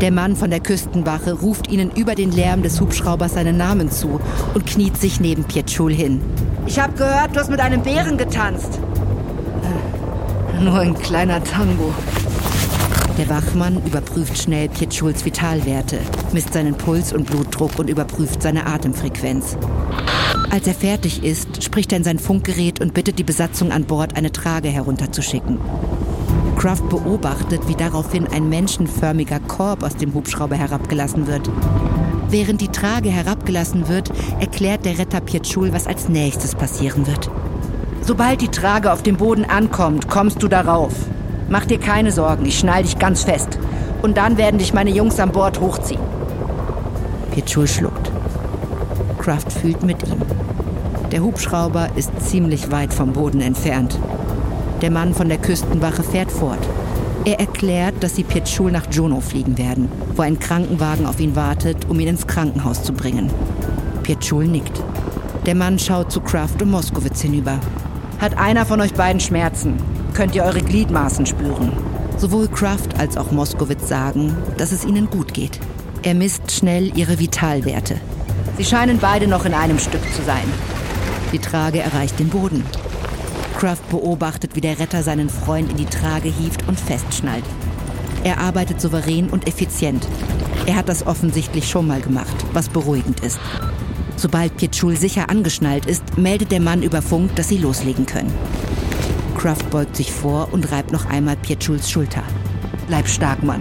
Der 0.00 0.12
Mann 0.12 0.36
von 0.36 0.50
der 0.50 0.60
Küstenwache 0.60 1.32
ruft 1.32 1.68
ihnen 1.68 1.90
über 1.90 2.14
den 2.14 2.30
Lärm 2.30 2.62
des 2.62 2.80
Hubschraubers 2.80 3.34
seinen 3.34 3.56
Namen 3.56 3.90
zu 3.90 4.20
und 4.54 4.66
kniet 4.66 4.96
sich 4.96 5.18
neben 5.18 5.42
Pietschul 5.42 5.92
hin. 5.92 6.20
Ich 6.64 6.78
habe 6.78 6.92
gehört, 6.92 7.34
du 7.34 7.40
hast 7.40 7.50
mit 7.50 7.58
einem 7.58 7.82
Bären 7.82 8.16
getanzt. 8.16 8.78
Nur 10.60 10.78
ein 10.78 10.94
kleiner 10.94 11.42
Tango. 11.42 11.92
Der 13.20 13.28
Wachmann 13.28 13.84
überprüft 13.84 14.38
schnell 14.38 14.70
Pietschuls 14.70 15.26
Vitalwerte, 15.26 15.98
misst 16.32 16.54
seinen 16.54 16.74
Puls 16.74 17.12
und 17.12 17.26
Blutdruck 17.26 17.78
und 17.78 17.90
überprüft 17.90 18.40
seine 18.40 18.64
Atemfrequenz. 18.64 19.58
Als 20.48 20.66
er 20.66 20.72
fertig 20.72 21.22
ist, 21.22 21.62
spricht 21.62 21.92
er 21.92 21.98
in 21.98 22.04
sein 22.04 22.18
Funkgerät 22.18 22.80
und 22.80 22.94
bittet 22.94 23.18
die 23.18 23.24
Besatzung 23.24 23.72
an 23.72 23.84
Bord, 23.84 24.16
eine 24.16 24.32
Trage 24.32 24.70
herunterzuschicken. 24.70 25.58
Kraft 26.56 26.88
beobachtet, 26.88 27.68
wie 27.68 27.74
daraufhin 27.74 28.26
ein 28.26 28.48
menschenförmiger 28.48 29.40
Korb 29.40 29.82
aus 29.82 29.96
dem 29.96 30.14
Hubschrauber 30.14 30.56
herabgelassen 30.56 31.26
wird. 31.26 31.50
Während 32.30 32.62
die 32.62 32.68
Trage 32.68 33.10
herabgelassen 33.10 33.88
wird, 33.88 34.10
erklärt 34.40 34.86
der 34.86 34.98
Retter 34.98 35.20
Pietschul, 35.20 35.74
was 35.74 35.86
als 35.86 36.08
nächstes 36.08 36.54
passieren 36.54 37.06
wird. 37.06 37.30
Sobald 38.00 38.40
die 38.40 38.48
Trage 38.48 38.90
auf 38.90 39.02
dem 39.02 39.18
Boden 39.18 39.44
ankommt, 39.44 40.08
kommst 40.08 40.42
du 40.42 40.48
darauf. 40.48 40.94
Mach 41.50 41.66
dir 41.66 41.80
keine 41.80 42.12
Sorgen, 42.12 42.46
ich 42.46 42.60
schnall 42.60 42.84
dich 42.84 42.98
ganz 42.98 43.24
fest. 43.24 43.58
Und 44.02 44.16
dann 44.16 44.38
werden 44.38 44.58
dich 44.58 44.72
meine 44.72 44.90
Jungs 44.90 45.18
an 45.18 45.32
Bord 45.32 45.60
hochziehen. 45.60 46.00
Pietschul 47.32 47.66
schluckt. 47.66 48.12
Kraft 49.18 49.52
fühlt 49.52 49.82
mit 49.82 50.00
ihm. 50.08 50.22
Der 51.10 51.22
Hubschrauber 51.22 51.88
ist 51.96 52.12
ziemlich 52.20 52.70
weit 52.70 52.94
vom 52.94 53.12
Boden 53.12 53.40
entfernt. 53.40 53.98
Der 54.80 54.92
Mann 54.92 55.12
von 55.12 55.28
der 55.28 55.38
Küstenwache 55.38 56.04
fährt 56.04 56.30
fort. 56.30 56.60
Er 57.24 57.40
erklärt, 57.40 57.96
dass 58.00 58.14
sie 58.14 58.22
Pietschul 58.22 58.70
nach 58.70 58.86
Juno 58.90 59.20
fliegen 59.20 59.58
werden, 59.58 59.90
wo 60.14 60.22
ein 60.22 60.38
Krankenwagen 60.38 61.04
auf 61.04 61.18
ihn 61.18 61.34
wartet, 61.34 61.88
um 61.88 61.98
ihn 61.98 62.08
ins 62.08 62.28
Krankenhaus 62.28 62.84
zu 62.84 62.92
bringen. 62.92 63.28
Pietschul 64.04 64.46
nickt. 64.46 64.80
Der 65.46 65.56
Mann 65.56 65.80
schaut 65.80 66.12
zu 66.12 66.20
Kraft 66.20 66.62
und 66.62 66.70
Moskowitz 66.70 67.20
hinüber. 67.20 67.58
Hat 68.20 68.38
einer 68.38 68.64
von 68.64 68.80
euch 68.80 68.94
beiden 68.94 69.20
Schmerzen? 69.20 69.99
Könnt 70.14 70.34
ihr 70.34 70.44
eure 70.44 70.60
Gliedmaßen 70.60 71.24
spüren? 71.24 71.72
Sowohl 72.18 72.48
Kraft 72.48 72.98
als 72.98 73.16
auch 73.16 73.30
Moskowitz 73.30 73.88
sagen, 73.88 74.36
dass 74.58 74.72
es 74.72 74.84
ihnen 74.84 75.08
gut 75.08 75.32
geht. 75.32 75.58
Er 76.02 76.14
misst 76.14 76.52
schnell 76.52 76.96
ihre 76.96 77.18
Vitalwerte. 77.18 77.96
Sie 78.58 78.64
scheinen 78.64 78.98
beide 78.98 79.26
noch 79.26 79.44
in 79.46 79.54
einem 79.54 79.78
Stück 79.78 80.02
zu 80.14 80.22
sein. 80.22 80.44
Die 81.32 81.38
Trage 81.38 81.80
erreicht 81.80 82.18
den 82.18 82.28
Boden. 82.28 82.64
Kraft 83.58 83.88
beobachtet, 83.90 84.56
wie 84.56 84.60
der 84.60 84.78
Retter 84.78 85.02
seinen 85.02 85.28
Freund 85.28 85.70
in 85.70 85.76
die 85.76 85.86
Trage 85.86 86.28
hieft 86.28 86.66
und 86.68 86.78
festschnallt. 86.78 87.44
Er 88.24 88.38
arbeitet 88.38 88.80
souverän 88.80 89.30
und 89.30 89.46
effizient. 89.46 90.06
Er 90.66 90.76
hat 90.76 90.88
das 90.88 91.06
offensichtlich 91.06 91.68
schon 91.68 91.86
mal 91.86 92.00
gemacht, 92.00 92.34
was 92.52 92.68
beruhigend 92.68 93.20
ist. 93.20 93.40
Sobald 94.16 94.56
Pietschul 94.56 94.96
sicher 94.96 95.30
angeschnallt 95.30 95.86
ist, 95.86 96.18
meldet 96.18 96.52
der 96.52 96.60
Mann 96.60 96.82
über 96.82 97.00
Funk, 97.00 97.34
dass 97.36 97.48
sie 97.48 97.56
loslegen 97.56 98.04
können. 98.04 98.32
Kraft 99.30 99.70
beugt 99.70 99.96
sich 99.96 100.12
vor 100.12 100.48
und 100.52 100.70
reibt 100.72 100.92
noch 100.92 101.06
einmal 101.06 101.36
Pietschuls 101.36 101.90
Schulter. 101.90 102.22
Bleib 102.86 103.08
stark, 103.08 103.42
Mann. 103.42 103.60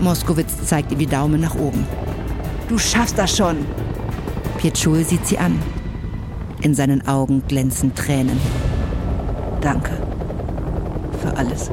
Moskowitz 0.00 0.64
zeigt 0.64 0.92
ihm 0.92 0.98
die 0.98 1.06
Daumen 1.06 1.40
nach 1.40 1.54
oben. 1.54 1.86
Du 2.68 2.78
schaffst 2.78 3.18
das 3.18 3.36
schon. 3.36 3.56
Pietschul 4.58 5.04
sieht 5.04 5.26
sie 5.26 5.38
an. 5.38 5.58
In 6.60 6.74
seinen 6.74 7.06
Augen 7.06 7.42
glänzen 7.46 7.94
Tränen. 7.94 8.40
Danke 9.60 9.92
für 11.20 11.36
alles. 11.36 11.70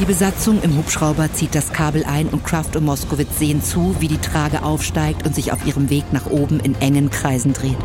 Die 0.00 0.06
Besatzung 0.06 0.60
im 0.62 0.76
Hubschrauber 0.76 1.32
zieht 1.32 1.54
das 1.54 1.72
Kabel 1.72 2.04
ein 2.04 2.28
und 2.28 2.44
Kraft 2.44 2.74
und 2.76 2.84
Moskowitz 2.84 3.38
sehen 3.38 3.62
zu, 3.62 3.94
wie 4.00 4.08
die 4.08 4.18
Trage 4.18 4.62
aufsteigt 4.62 5.24
und 5.24 5.34
sich 5.34 5.52
auf 5.52 5.64
ihrem 5.66 5.88
Weg 5.88 6.12
nach 6.12 6.26
oben 6.26 6.58
in 6.60 6.74
engen 6.80 7.10
Kreisen 7.10 7.52
dreht. 7.52 7.78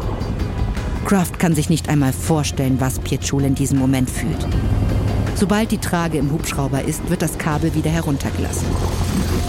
Kraft 1.09 1.39
kann 1.39 1.55
sich 1.55 1.71
nicht 1.71 1.89
einmal 1.89 2.13
vorstellen, 2.13 2.79
was 2.79 2.99
Pietschul 2.99 3.43
in 3.43 3.55
diesem 3.55 3.79
Moment 3.79 4.11
fühlt. 4.11 4.45
Sobald 5.33 5.71
die 5.71 5.79
Trage 5.79 6.19
im 6.19 6.31
Hubschrauber 6.31 6.83
ist, 6.83 7.09
wird 7.09 7.23
das 7.23 7.39
Kabel 7.39 7.73
wieder 7.73 7.89
heruntergelassen. 7.89 8.67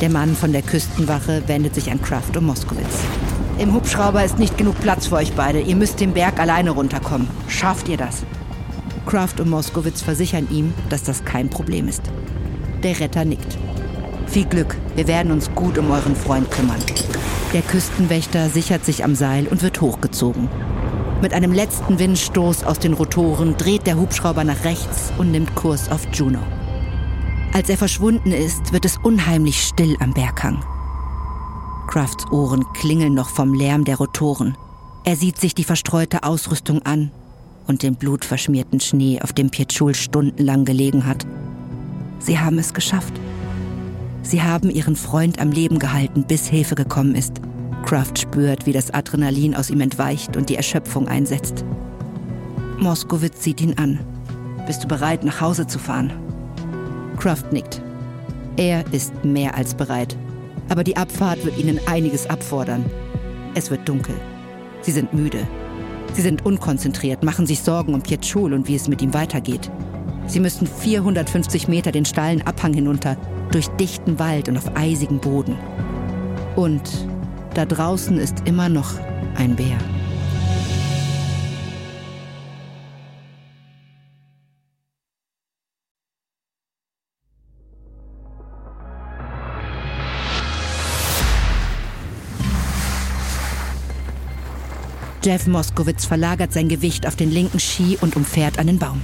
Der 0.01 0.09
Mann 0.09 0.35
von 0.35 0.53
der 0.53 0.63
Küstenwache 0.63 1.43
wendet 1.49 1.75
sich 1.75 1.91
an 1.91 2.01
Kraft 2.01 2.35
und 2.39 2.47
Moskowitz. 2.47 3.01
Im 3.59 3.75
Hubschrauber 3.75 4.25
ist 4.25 4.39
nicht 4.39 4.57
genug 4.57 4.81
Platz 4.81 5.09
für 5.09 5.17
euch 5.17 5.35
beide. 5.35 5.61
Ihr 5.61 5.77
müsst 5.77 6.01
den 6.01 6.15
Berg 6.15 6.41
alleine 6.41 6.71
runterkommen. 6.71 7.29
Schafft 7.47 7.91
ihr 7.91 7.99
das? 7.99 8.23
Kraft 9.05 9.39
und 9.39 9.51
Moskowitz 9.51 10.01
versichern 10.01 10.49
ihm, 10.51 10.73
dass 10.89 11.03
das 11.03 11.27
kein 11.27 11.51
Problem 11.51 11.89
ist. 11.89 12.05
Der 12.83 12.99
Retter 12.99 13.27
nickt. 13.27 13.59
Viel 14.29 14.47
Glück, 14.47 14.79
wir 14.97 15.07
werden 15.07 15.31
uns 15.31 15.55
gut 15.55 15.77
um 15.77 15.91
euren 15.91 16.17
Freund 16.17 16.51
kümmern. 16.51 16.81
Der 17.53 17.61
Küstenwächter 17.61 18.49
sichert 18.49 18.87
sich 18.87 19.05
am 19.05 19.15
Seil 19.15 19.47
und 19.47 19.61
wird 19.61 19.83
hochgezogen. 19.83 20.49
Mit 21.23 21.35
einem 21.35 21.53
letzten 21.53 21.99
Windstoß 21.99 22.65
aus 22.65 22.79
den 22.79 22.95
Rotoren 22.95 23.57
dreht 23.59 23.87
der 23.87 23.99
Hubschrauber 23.99 24.43
nach 24.43 24.65
rechts 24.65 25.13
und 25.19 25.31
nimmt 25.31 25.55
Kurs 25.55 25.91
auf 25.91 26.09
Juno. 26.15 26.39
Als 27.53 27.69
er 27.69 27.77
verschwunden 27.77 28.33
ist, 28.33 28.73
wird 28.73 28.87
es 28.87 28.97
unheimlich 28.97 29.63
still 29.63 29.97
am 30.01 30.15
Berghang. 30.15 30.65
Crafts 31.89 32.25
Ohren 32.31 32.65
klingeln 32.73 33.13
noch 33.13 33.29
vom 33.29 33.53
Lärm 33.53 33.85
der 33.85 33.97
Rotoren. 33.97 34.57
Er 35.05 35.17
sieht 35.17 35.39
sich 35.39 35.55
die 35.55 35.65
verstreute 35.65 36.23
Ausrüstung 36.23 36.83
an 36.83 37.11
und 37.67 37.83
den 37.83 37.97
blutverschmierten 37.97 38.81
Schnee, 38.81 39.21
auf 39.21 39.35
dem 39.35 39.51
Pietschul 39.51 39.95
stundenlang 39.95 40.65
gelegen 40.65 41.05
hat. 41.05 41.27
Sie 42.19 42.39
haben 42.39 42.59
es 42.59 42.73
geschafft. 42.73 43.13
Sie 44.23 44.43
haben 44.43 44.71
ihren 44.71 44.97
Freund 44.97 45.39
am 45.39 45.51
Leben 45.51 45.79
gehalten, 45.79 46.25
bis 46.27 46.47
Hilfe 46.47 46.77
gekommen 46.77 47.15
ist. 47.15 47.41
Kraft 47.85 48.19
spürt, 48.19 48.67
wie 48.67 48.73
das 48.73 48.93
Adrenalin 48.93 49.55
aus 49.55 49.71
ihm 49.71 49.81
entweicht 49.81 50.37
und 50.37 50.49
die 50.49 50.57
Erschöpfung 50.57 51.09
einsetzt. 51.09 51.65
Moskowitz 52.79 53.43
sieht 53.43 53.61
ihn 53.61 53.77
an. 53.79 53.99
Bist 54.67 54.85
du 54.85 54.89
bereit, 54.89 55.25
nach 55.25 55.41
Hause 55.41 55.67
zu 55.67 55.79
fahren? 55.79 56.13
Kraft 57.19 57.53
nickt. 57.53 57.83
Er 58.57 58.85
ist 58.93 59.25
mehr 59.25 59.57
als 59.57 59.75
bereit. 59.75 60.17
Aber 60.69 60.85
die 60.85 60.97
Abfahrt 60.97 61.45
wird 61.45 61.59
ihnen 61.59 61.81
einiges 61.87 62.29
abfordern. 62.29 62.85
Es 63.55 63.71
wird 63.71 63.89
dunkel. 63.89 64.15
Sie 64.83 64.93
sind 64.93 65.13
müde. 65.13 65.47
Sie 66.13 66.23
sind 66.23 66.45
unkonzentriert, 66.47 67.23
machen 67.23 67.47
sich 67.47 67.61
Sorgen 67.61 67.95
um 67.95 68.03
Pietschul 68.03 68.53
und 68.53 68.69
wie 68.69 68.77
es 68.77 68.89
mit 68.89 69.03
ihm 69.03 69.15
weitergeht. 69.15 69.71
Sie 70.27 70.41
müssen 70.41 70.67
450 70.67 71.69
Meter 71.69 71.93
den 71.93 72.05
steilen 72.05 72.47
Abhang 72.47 72.73
hinunter, 72.73 73.17
durch 73.51 73.69
dichten 73.69 74.19
Wald 74.19 74.49
und 74.49 74.57
auf 74.57 74.77
eisigem 74.77 75.19
Boden. 75.19 75.57
Und 76.55 76.83
da 77.55 77.65
draußen 77.67 78.19
ist 78.19 78.37
immer 78.45 78.69
noch 78.69 78.95
ein 79.37 79.57
Bär. 79.57 79.79
Jeff 95.23 95.47
Moskowitz 95.47 96.07
verlagert 96.07 96.55
sein 96.55 96.71
Gewicht 96.71 97.07
auf 97.07 97.15
den 97.15 97.31
linken 97.31 97.61
Ski 97.61 97.99
und 98.01 98.17
umfährt 98.17 98.59
einen 98.59 98.79
Baum. 98.79 99.03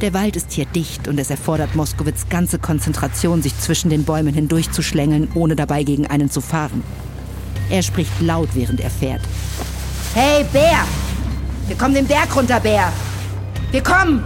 Der 0.00 0.14
Wald 0.14 0.34
ist 0.34 0.52
hier 0.52 0.64
dicht 0.64 1.08
und 1.08 1.20
es 1.20 1.28
erfordert 1.28 1.76
Moskowitz 1.76 2.28
ganze 2.30 2.58
Konzentration, 2.58 3.42
sich 3.42 3.58
zwischen 3.58 3.90
den 3.90 4.04
Bäumen 4.04 4.32
hindurchzuschlängeln, 4.32 5.28
ohne 5.34 5.54
dabei 5.54 5.84
gegen 5.84 6.06
einen 6.06 6.30
zu 6.30 6.40
fahren. 6.40 6.82
Er 7.70 7.82
spricht 7.82 8.20
laut, 8.20 8.48
während 8.54 8.80
er 8.80 8.90
fährt. 8.90 9.22
Hey, 10.14 10.44
Bär! 10.52 10.84
Wir 11.66 11.76
kommen 11.76 11.94
den 11.94 12.06
Berg 12.06 12.34
runter, 12.34 12.60
Bär! 12.60 12.92
Wir 13.70 13.82
kommen! 13.82 14.24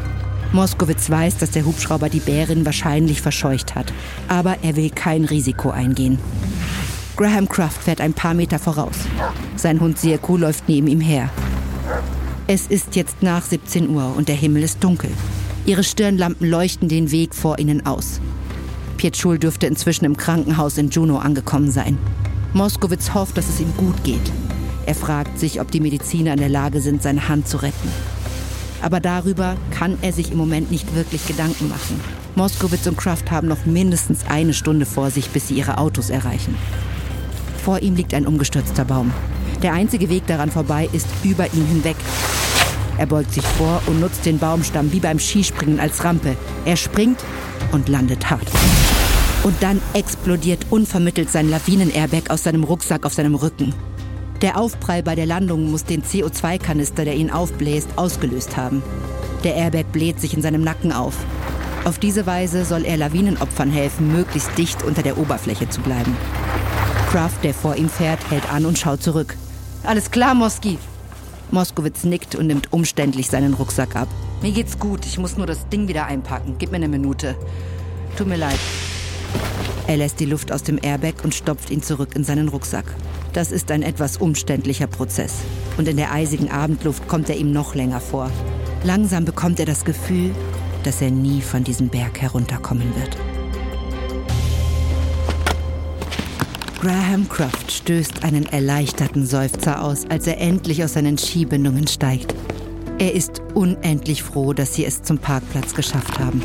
Moskowitz 0.52 1.08
weiß, 1.08 1.38
dass 1.38 1.52
der 1.52 1.64
Hubschrauber 1.64 2.08
die 2.08 2.20
Bärin 2.20 2.66
wahrscheinlich 2.66 3.22
verscheucht 3.22 3.74
hat, 3.74 3.92
aber 4.28 4.58
er 4.62 4.76
will 4.76 4.90
kein 4.90 5.24
Risiko 5.24 5.70
eingehen. 5.70 6.18
Graham 7.16 7.48
Craft 7.48 7.82
fährt 7.84 8.00
ein 8.00 8.14
paar 8.14 8.34
Meter 8.34 8.58
voraus. 8.58 8.96
Sein 9.56 9.80
Hund 9.80 9.98
Sieku 9.98 10.36
läuft 10.36 10.68
neben 10.68 10.88
ihm 10.88 11.00
her. 11.00 11.30
Es 12.46 12.66
ist 12.66 12.96
jetzt 12.96 13.22
nach 13.22 13.44
17 13.44 13.90
Uhr 13.90 14.14
und 14.16 14.28
der 14.28 14.34
Himmel 14.34 14.62
ist 14.62 14.82
dunkel. 14.82 15.10
Ihre 15.66 15.84
Stirnlampen 15.84 16.48
leuchten 16.48 16.88
den 16.88 17.12
Weg 17.12 17.34
vor 17.34 17.58
ihnen 17.58 17.86
aus. 17.86 18.20
Pietschul 18.96 19.38
dürfte 19.38 19.66
inzwischen 19.66 20.04
im 20.04 20.16
Krankenhaus 20.16 20.78
in 20.78 20.90
Juno 20.90 21.18
angekommen 21.18 21.70
sein. 21.70 21.96
Moskowitz 22.52 23.14
hofft, 23.14 23.36
dass 23.36 23.48
es 23.48 23.60
ihm 23.60 23.72
gut 23.76 24.02
geht. 24.02 24.32
Er 24.86 24.94
fragt 24.94 25.38
sich, 25.38 25.60
ob 25.60 25.70
die 25.70 25.80
Mediziner 25.80 26.32
in 26.32 26.40
der 26.40 26.48
Lage 26.48 26.80
sind, 26.80 27.02
seine 27.02 27.28
Hand 27.28 27.46
zu 27.46 27.58
retten. 27.58 27.88
Aber 28.82 28.98
darüber 28.98 29.56
kann 29.70 29.98
er 30.02 30.12
sich 30.12 30.32
im 30.32 30.38
Moment 30.38 30.70
nicht 30.70 30.94
wirklich 30.94 31.26
Gedanken 31.26 31.68
machen. 31.68 32.00
Moskowitz 32.34 32.86
und 32.86 32.96
Kraft 32.96 33.30
haben 33.30 33.46
noch 33.46 33.66
mindestens 33.66 34.24
eine 34.28 34.54
Stunde 34.54 34.86
vor 34.86 35.10
sich, 35.10 35.28
bis 35.30 35.48
sie 35.48 35.54
ihre 35.54 35.78
Autos 35.78 36.10
erreichen. 36.10 36.56
Vor 37.62 37.80
ihm 37.82 37.94
liegt 37.94 38.14
ein 38.14 38.26
umgestürzter 38.26 38.84
Baum. 38.84 39.12
Der 39.62 39.74
einzige 39.74 40.08
Weg 40.08 40.26
daran 40.26 40.50
vorbei 40.50 40.88
ist 40.92 41.08
über 41.22 41.46
ihn 41.52 41.66
hinweg. 41.66 41.96
Er 42.98 43.06
beugt 43.06 43.32
sich 43.32 43.44
vor 43.44 43.82
und 43.86 44.00
nutzt 44.00 44.26
den 44.26 44.38
Baumstamm 44.38 44.92
wie 44.92 45.00
beim 45.00 45.18
Skispringen 45.18 45.78
als 45.78 46.02
Rampe. 46.02 46.36
Er 46.64 46.76
springt 46.76 47.20
und 47.72 47.88
landet 47.88 48.28
hart. 48.30 48.50
Und 49.42 49.54
dann 49.62 49.80
explodiert 49.94 50.66
unvermittelt 50.70 51.30
sein 51.30 51.48
Lawinen-Airbag 51.48 52.30
aus 52.30 52.42
seinem 52.42 52.64
Rucksack 52.64 53.06
auf 53.06 53.14
seinem 53.14 53.34
Rücken. 53.34 53.74
Der 54.42 54.58
Aufprall 54.58 55.02
bei 55.02 55.14
der 55.14 55.26
Landung 55.26 55.70
muss 55.70 55.84
den 55.84 56.02
CO2-Kanister, 56.02 57.04
der 57.04 57.14
ihn 57.14 57.30
aufbläst, 57.30 57.88
ausgelöst 57.96 58.56
haben. 58.56 58.82
Der 59.44 59.54
Airbag 59.54 59.92
bläht 59.92 60.20
sich 60.20 60.34
in 60.34 60.42
seinem 60.42 60.62
Nacken 60.62 60.92
auf. 60.92 61.14
Auf 61.84 61.98
diese 61.98 62.26
Weise 62.26 62.66
soll 62.66 62.84
er 62.84 62.98
Lawinenopfern 62.98 63.70
helfen, 63.70 64.12
möglichst 64.12 64.56
dicht 64.58 64.82
unter 64.82 65.02
der 65.02 65.16
Oberfläche 65.16 65.68
zu 65.70 65.80
bleiben. 65.80 66.14
Kraft, 67.10 67.42
der 67.42 67.54
vor 67.54 67.76
ihm 67.76 67.88
fährt, 67.88 68.30
hält 68.30 68.50
an 68.52 68.66
und 68.66 68.78
schaut 68.78 69.02
zurück. 69.02 69.36
Alles 69.82 70.10
klar, 70.10 70.34
Moski. 70.34 70.78
Moskowitz 71.50 72.04
nickt 72.04 72.34
und 72.34 72.46
nimmt 72.46 72.72
umständlich 72.72 73.28
seinen 73.28 73.54
Rucksack 73.54 73.96
ab. 73.96 74.08
Mir 74.42 74.52
geht's 74.52 74.78
gut, 74.78 75.04
ich 75.06 75.18
muss 75.18 75.36
nur 75.36 75.46
das 75.46 75.68
Ding 75.68 75.88
wieder 75.88 76.06
einpacken. 76.06 76.56
Gib 76.58 76.70
mir 76.70 76.76
eine 76.76 76.88
Minute. 76.88 77.34
Tut 78.16 78.28
mir 78.28 78.36
leid. 78.36 78.58
Er 79.90 79.96
lässt 79.96 80.20
die 80.20 80.24
Luft 80.24 80.52
aus 80.52 80.62
dem 80.62 80.78
Airbag 80.80 81.14
und 81.24 81.34
stopft 81.34 81.68
ihn 81.68 81.82
zurück 81.82 82.10
in 82.14 82.22
seinen 82.22 82.46
Rucksack. 82.46 82.84
Das 83.32 83.50
ist 83.50 83.72
ein 83.72 83.82
etwas 83.82 84.18
umständlicher 84.18 84.86
Prozess. 84.86 85.38
Und 85.78 85.88
in 85.88 85.96
der 85.96 86.12
eisigen 86.12 86.48
Abendluft 86.48 87.08
kommt 87.08 87.28
er 87.28 87.36
ihm 87.36 87.50
noch 87.50 87.74
länger 87.74 87.98
vor. 87.98 88.30
Langsam 88.84 89.24
bekommt 89.24 89.58
er 89.58 89.66
das 89.66 89.84
Gefühl, 89.84 90.30
dass 90.84 91.02
er 91.02 91.10
nie 91.10 91.40
von 91.40 91.64
diesem 91.64 91.88
Berg 91.88 92.22
herunterkommen 92.22 92.86
wird. 92.94 93.16
Graham 96.80 97.28
Croft 97.28 97.72
stößt 97.72 98.22
einen 98.22 98.46
erleichterten 98.46 99.26
Seufzer 99.26 99.82
aus, 99.82 100.06
als 100.08 100.28
er 100.28 100.40
endlich 100.40 100.84
aus 100.84 100.92
seinen 100.92 101.18
Skibindungen 101.18 101.88
steigt. 101.88 102.32
Er 103.00 103.12
ist 103.12 103.42
unendlich 103.54 104.22
froh, 104.22 104.52
dass 104.52 104.72
sie 104.72 104.84
es 104.84 105.02
zum 105.02 105.18
Parkplatz 105.18 105.74
geschafft 105.74 106.16
haben. 106.20 106.40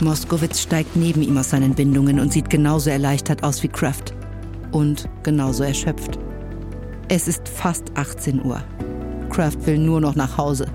Moskowitz 0.00 0.60
steigt 0.60 0.96
neben 0.96 1.22
ihm 1.22 1.36
aus 1.36 1.50
seinen 1.50 1.74
Bindungen 1.74 2.20
und 2.20 2.32
sieht 2.32 2.50
genauso 2.50 2.90
erleichtert 2.90 3.42
aus 3.42 3.62
wie 3.62 3.68
Kraft. 3.68 4.14
Und 4.72 5.08
genauso 5.22 5.64
erschöpft. 5.64 6.18
Es 7.08 7.26
ist 7.26 7.48
fast 7.48 7.84
18 7.94 8.44
Uhr. 8.44 8.62
Kraft 9.30 9.66
will 9.66 9.78
nur 9.78 10.00
noch 10.00 10.14
nach 10.14 10.38
Hause. 10.38 10.66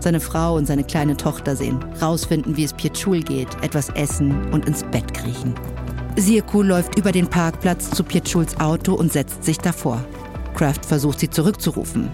Seine 0.00 0.20
Frau 0.20 0.56
und 0.56 0.66
seine 0.66 0.84
kleine 0.84 1.16
Tochter 1.16 1.56
sehen, 1.56 1.78
rausfinden, 2.02 2.56
wie 2.56 2.64
es 2.64 2.72
Pietschul 2.72 3.22
geht, 3.22 3.48
etwas 3.62 3.88
essen 3.90 4.50
und 4.52 4.66
ins 4.66 4.82
Bett 4.84 5.14
kriechen. 5.14 5.54
Sirku 6.16 6.62
läuft 6.62 6.98
über 6.98 7.10
den 7.10 7.28
Parkplatz 7.28 7.90
zu 7.90 8.04
Pietschuls 8.04 8.60
Auto 8.60 8.94
und 8.94 9.12
setzt 9.12 9.44
sich 9.44 9.58
davor. 9.58 10.04
Kraft 10.54 10.84
versucht 10.84 11.20
sie 11.20 11.30
zurückzurufen. 11.30 12.08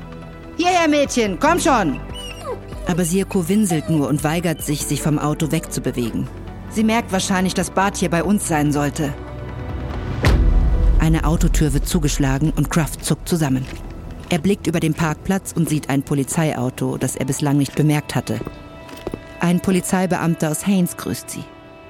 Hierher, 0.57 0.89
Mädchen, 0.89 1.39
komm 1.39 1.59
schon! 1.59 2.01
Aber 2.87 3.05
Sirko 3.05 3.49
winselt 3.49 3.89
nur 3.91 4.09
und 4.09 4.25
weigert 4.25 4.63
sich, 4.63 4.87
sich 4.87 5.03
vom 5.03 5.19
Auto 5.19 5.53
wegzubewegen. 5.53 6.29
Sie 6.71 6.85
merkt 6.85 7.13
wahrscheinlich, 7.13 7.55
dass 7.55 7.71
Bart 7.71 7.97
hier 7.97 8.11
bei 8.11 8.23
uns 8.23 8.47
sein 8.47 8.73
sollte. 8.73 9.13
Eine 11.01 11.25
Autotür 11.25 11.73
wird 11.75 11.89
zugeschlagen 11.89 12.53
und 12.55 12.71
Kraft 12.71 13.05
zuckt 13.05 13.29
zusammen. 13.29 13.67
Er 14.29 14.39
blickt 14.39 14.69
über 14.69 14.79
den 14.79 14.95
Parkplatz 14.95 15.53
und 15.53 15.69
sieht 15.69 15.91
ein 15.91 16.05
Polizeiauto, 16.05 16.97
das 16.97 17.17
er 17.17 17.25
bislang 17.25 17.57
nicht 17.57 17.75
bemerkt 17.75 18.15
hatte. 18.15 18.39
Ein 19.41 19.59
Polizeibeamter 19.61 20.51
aus 20.51 20.67
Haynes 20.67 20.97
grüßt 20.97 21.29
sie. 21.29 21.45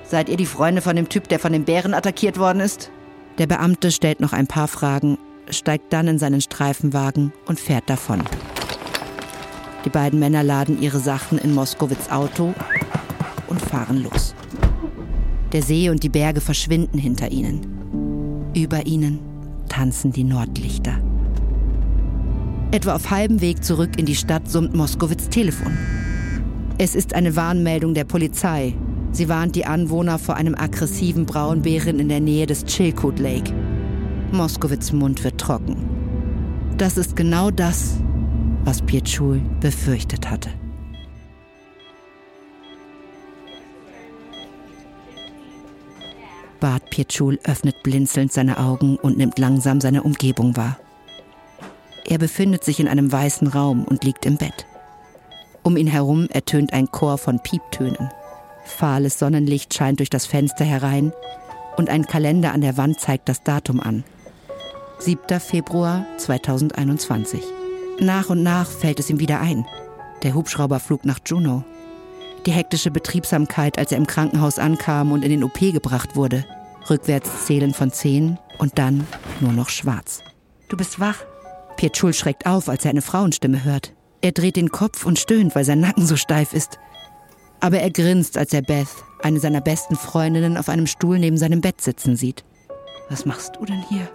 Seid 0.05 0.29
ihr 0.31 0.39
die 0.39 0.47
Freunde 0.47 0.81
von 0.81 0.97
dem 0.97 1.09
Typ, 1.09 1.29
der 1.29 1.39
von 1.39 1.53
den 1.53 1.65
Bären 1.65 1.93
attackiert 1.93 2.39
worden 2.39 2.61
ist? 2.61 2.91
Der 3.39 3.47
Beamte 3.47 3.91
stellt 3.91 4.21
noch 4.21 4.33
ein 4.33 4.47
paar 4.47 4.69
Fragen, 4.69 5.19
steigt 5.51 5.93
dann 5.93 6.09
in 6.09 6.19
seinen 6.19 6.41
Streifenwagen 6.41 7.33
und 7.47 7.61
fährt 7.61 7.91
davon. 7.91 8.23
Die 9.85 9.91
beiden 9.91 10.19
Männer 10.19 10.43
laden 10.43 10.81
ihre 10.81 10.99
Sachen 10.99 11.39
in 11.39 11.55
Moskowitz 11.55 12.11
Auto 12.11 12.55
und 13.49 13.61
fahren 13.61 14.03
los. 14.03 14.35
Der 15.53 15.63
See 15.63 15.91
und 15.91 16.03
die 16.03 16.09
Berge 16.09 16.41
verschwinden 16.41 16.99
hinter 16.99 17.31
ihnen. 17.31 18.51
Über 18.55 18.87
ihnen 18.87 19.21
tanzen 19.69 20.13
die 20.13 20.25
Nordlichter. 20.25 21.01
Etwa 22.71 22.95
auf 22.95 23.11
halbem 23.11 23.41
Weg 23.41 23.65
zurück 23.65 23.99
in 23.99 24.07
die 24.07 24.15
Stadt 24.15 24.49
summt 24.49 24.75
Moskowitz 24.75 25.29
Telefon. 25.29 25.77
Es 26.79 26.95
ist 26.95 27.15
eine 27.15 27.35
Warnmeldung 27.37 27.95
der 27.95 28.05
Polizei, 28.05 28.75
Sie 29.13 29.29
warnt 29.29 29.57
die 29.57 29.67
Anwohner 29.67 30.19
vor 30.19 30.37
einem 30.37 30.55
aggressiven 30.55 31.27
Braunbären 31.27 31.99
in 31.99 32.09
der 32.09 32.21
Nähe 32.21 32.47
des 32.47 32.65
Chilkoot 32.65 33.19
Lake. 33.19 33.53
Moskowitz 34.31 34.93
Mund 34.93 35.25
wird 35.25 35.39
trocken. 35.39 35.77
Das 36.79 36.97
ist 36.97 37.17
genau 37.17 37.51
das, 37.51 37.97
was 38.65 38.83
Pietschul 38.83 39.41
befürchtet 39.61 40.31
hatte. 40.31 40.51
Bart 46.61 46.91
Pietschul 46.91 47.39
öffnet 47.45 47.83
blinzelnd 47.83 48.33
seine 48.33 48.59
Augen 48.59 48.97
und 48.97 49.17
nimmt 49.17 49.39
langsam 49.39 49.81
seine 49.81 50.03
Umgebung 50.03 50.57
wahr. 50.57 50.79
Er 52.07 52.19
befindet 52.19 52.65
sich 52.65 52.81
in 52.81 52.89
einem 52.89 53.11
weißen 53.11 53.49
Raum 53.49 53.85
und 53.85 54.05
liegt 54.05 54.27
im 54.27 54.37
Bett. 54.37 54.67
Um 55.63 55.77
ihn 55.77 55.87
herum 55.87 56.29
ertönt 56.31 56.73
ein 56.73 56.91
Chor 56.91 57.19
von 57.19 57.41
Pieptönen. 57.41 58.11
Fahles 58.65 59.19
Sonnenlicht 59.19 59.75
scheint 59.75 59.99
durch 59.99 60.11
das 60.11 60.27
Fenster 60.27 60.65
herein 60.65 61.13
und 61.77 61.89
ein 61.89 62.07
Kalender 62.07 62.53
an 62.53 62.61
der 62.61 62.77
Wand 62.77 63.01
zeigt 63.01 63.29
das 63.29 63.43
Datum 63.43 63.81
an. 63.81 64.05
7. 64.99 65.41
Februar 65.41 66.05
2021. 66.19 67.43
Nach 68.01 68.29
und 68.29 68.43
nach 68.43 68.71
fällt 68.71 69.01
es 69.01 69.11
ihm 69.11 69.19
wieder 69.19 69.41
ein. 69.41 69.67
Der 70.23 70.35
Hubschrauberflug 70.35 71.05
nach 71.05 71.21
Juneau. 71.25 71.65
Die 72.47 72.53
hektische 72.53 72.91
Betriebsamkeit, 72.91 73.79
als 73.79 73.93
er 73.93 73.99
im 73.99 74.07
Krankenhaus 74.07 74.59
ankam 74.59 75.13
und 75.13 75.25
in 75.25 75.31
den 75.31 75.45
OP 75.45 75.59
gebracht 75.59 76.17
wurde. 76.17 76.45
Rückwärts 76.89 77.45
zählen 77.45 77.75
von 77.75 77.93
10 77.93 78.39
und 78.59 78.79
dann 78.79 79.07
nur 79.41 79.53
noch 79.53 79.69
schwarz. 79.69 80.23
Du 80.69 80.77
bist 80.77 81.01
wach. 81.01 81.19
Pietschul 81.77 82.15
schreckt 82.15 82.47
auf, 82.47 82.69
als 82.69 82.85
er 82.85 82.91
eine 82.91 83.03
Frauenstimme 83.03 83.65
hört. 83.65 83.93
Er 84.23 84.33
dreht 84.33 84.57
den 84.57 84.71
Kopf 84.71 85.05
und 85.05 85.19
stöhnt, 85.19 85.55
weil 85.55 85.65
sein 85.65 85.81
Nacken 85.81 86.07
so 86.07 86.17
steif 86.17 86.53
ist. 86.53 86.79
Aber 87.61 87.81
er 87.81 87.91
grinst, 87.91 88.39
als 88.39 88.53
er 88.53 88.63
Beth, 88.63 88.89
eine 89.23 89.41
seiner 89.41 89.61
besten 89.61 89.97
Freundinnen, 89.97 90.57
auf 90.57 90.69
einem 90.69 90.87
Stuhl 90.87 91.19
neben 91.19 91.37
seinem 91.37 91.61
Bett 91.61 91.81
sitzen 91.81 92.17
sieht. 92.17 92.45
Was 93.11 93.27
machst 93.27 93.57
du 93.57 93.67
denn 93.67 93.83
hier? 93.89 94.09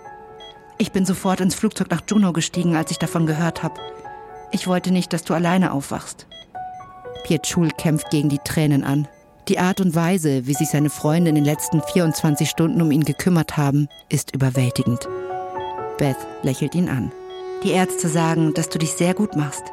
Ich 0.78 0.92
bin 0.92 1.06
sofort 1.06 1.42
ins 1.42 1.56
Flugzeug 1.56 1.90
nach 1.90 2.02
Juneau 2.08 2.34
gestiegen, 2.34 2.76
als 2.76 2.92
ich 2.92 2.98
davon 2.98 3.26
gehört 3.26 3.62
habe. 3.62 3.80
Ich 4.52 4.68
wollte 4.68 4.92
nicht, 4.92 5.14
dass 5.14 5.24
du 5.24 5.34
alleine 5.34 5.72
aufwachst. 5.72 6.28
Pietschul 7.24 7.70
kämpft 7.70 8.10
gegen 8.10 8.30
die 8.30 8.40
Tränen 8.40 8.84
an. 8.84 9.08
Die 9.48 9.60
Art 9.60 9.80
und 9.80 9.94
Weise, 9.96 10.48
wie 10.48 10.54
sich 10.54 10.70
seine 10.70 10.90
Freunde 10.90 11.30
in 11.30 11.36
den 11.36 11.46
letzten 11.46 11.82
24 11.82 12.50
Stunden 12.50 12.82
um 12.82 12.92
ihn 12.92 13.06
gekümmert 13.06 13.58
haben, 13.58 13.88
ist 14.10 14.34
überwältigend. 14.34 15.08
Beth 15.98 16.18
lächelt 16.42 16.76
ihn 16.76 16.90
an. 16.90 17.12
Die 17.64 17.72
Ärzte 17.72 18.10
sagen, 18.10 18.54
dass 18.54 18.70
du 18.70 18.80
dich 18.80 18.94
sehr 18.94 19.14
gut 19.14 19.36
machst. 19.36 19.64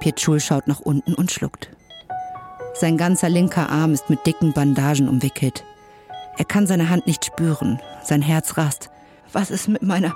Pietschul 0.00 0.40
schaut 0.40 0.66
nach 0.66 0.80
unten 0.80 1.14
und 1.14 1.30
schluckt. 1.30 1.70
Sein 2.74 2.96
ganzer 2.96 3.28
linker 3.28 3.68
Arm 3.68 3.92
ist 3.92 4.08
mit 4.08 4.26
dicken 4.26 4.52
Bandagen 4.52 5.08
umwickelt. 5.08 5.64
Er 6.38 6.44
kann 6.44 6.66
seine 6.66 6.88
Hand 6.88 7.06
nicht 7.06 7.24
spüren. 7.24 7.80
Sein 8.02 8.22
Herz 8.22 8.56
rast. 8.56 8.90
Was 9.32 9.50
ist 9.50 9.68
mit 9.68 9.82
meiner... 9.82 10.14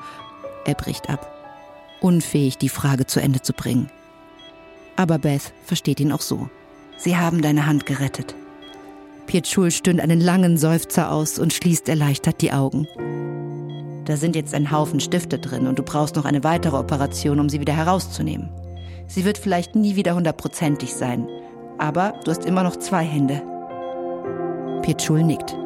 Er 0.64 0.74
bricht 0.74 1.10
ab. 1.10 1.30
Unfähig, 2.00 2.56
die 2.56 2.70
Frage 2.70 3.06
zu 3.06 3.20
Ende 3.20 3.42
zu 3.42 3.52
bringen. 3.52 3.90
Aber 4.96 5.18
Beth 5.18 5.52
versteht 5.64 6.00
ihn 6.00 6.12
auch 6.12 6.20
so. 6.20 6.48
Sie 6.96 7.16
haben 7.16 7.42
deine 7.42 7.66
Hand 7.66 7.86
gerettet. 7.86 8.34
Pietschul 9.26 9.70
stöhnt 9.70 10.00
einen 10.00 10.20
langen 10.20 10.56
Seufzer 10.56 11.10
aus 11.10 11.38
und 11.38 11.52
schließt 11.52 11.88
erleichtert 11.88 12.40
die 12.40 12.52
Augen. 12.52 12.86
Da 14.04 14.16
sind 14.16 14.36
jetzt 14.36 14.54
ein 14.54 14.70
Haufen 14.70 15.00
Stifte 15.00 15.38
drin 15.38 15.66
und 15.66 15.78
du 15.78 15.82
brauchst 15.82 16.16
noch 16.16 16.26
eine 16.26 16.44
weitere 16.44 16.76
Operation, 16.76 17.40
um 17.40 17.48
sie 17.48 17.60
wieder 17.60 17.72
herauszunehmen. 17.72 18.50
Sie 19.06 19.24
wird 19.24 19.38
vielleicht 19.38 19.74
nie 19.74 19.96
wieder 19.96 20.14
hundertprozentig 20.14 20.94
sein, 20.94 21.26
aber 21.78 22.14
du 22.24 22.30
hast 22.30 22.44
immer 22.44 22.62
noch 22.62 22.76
zwei 22.76 23.04
Hände. 23.04 23.42
Pietschul 24.82 25.22
nickt. 25.22 25.56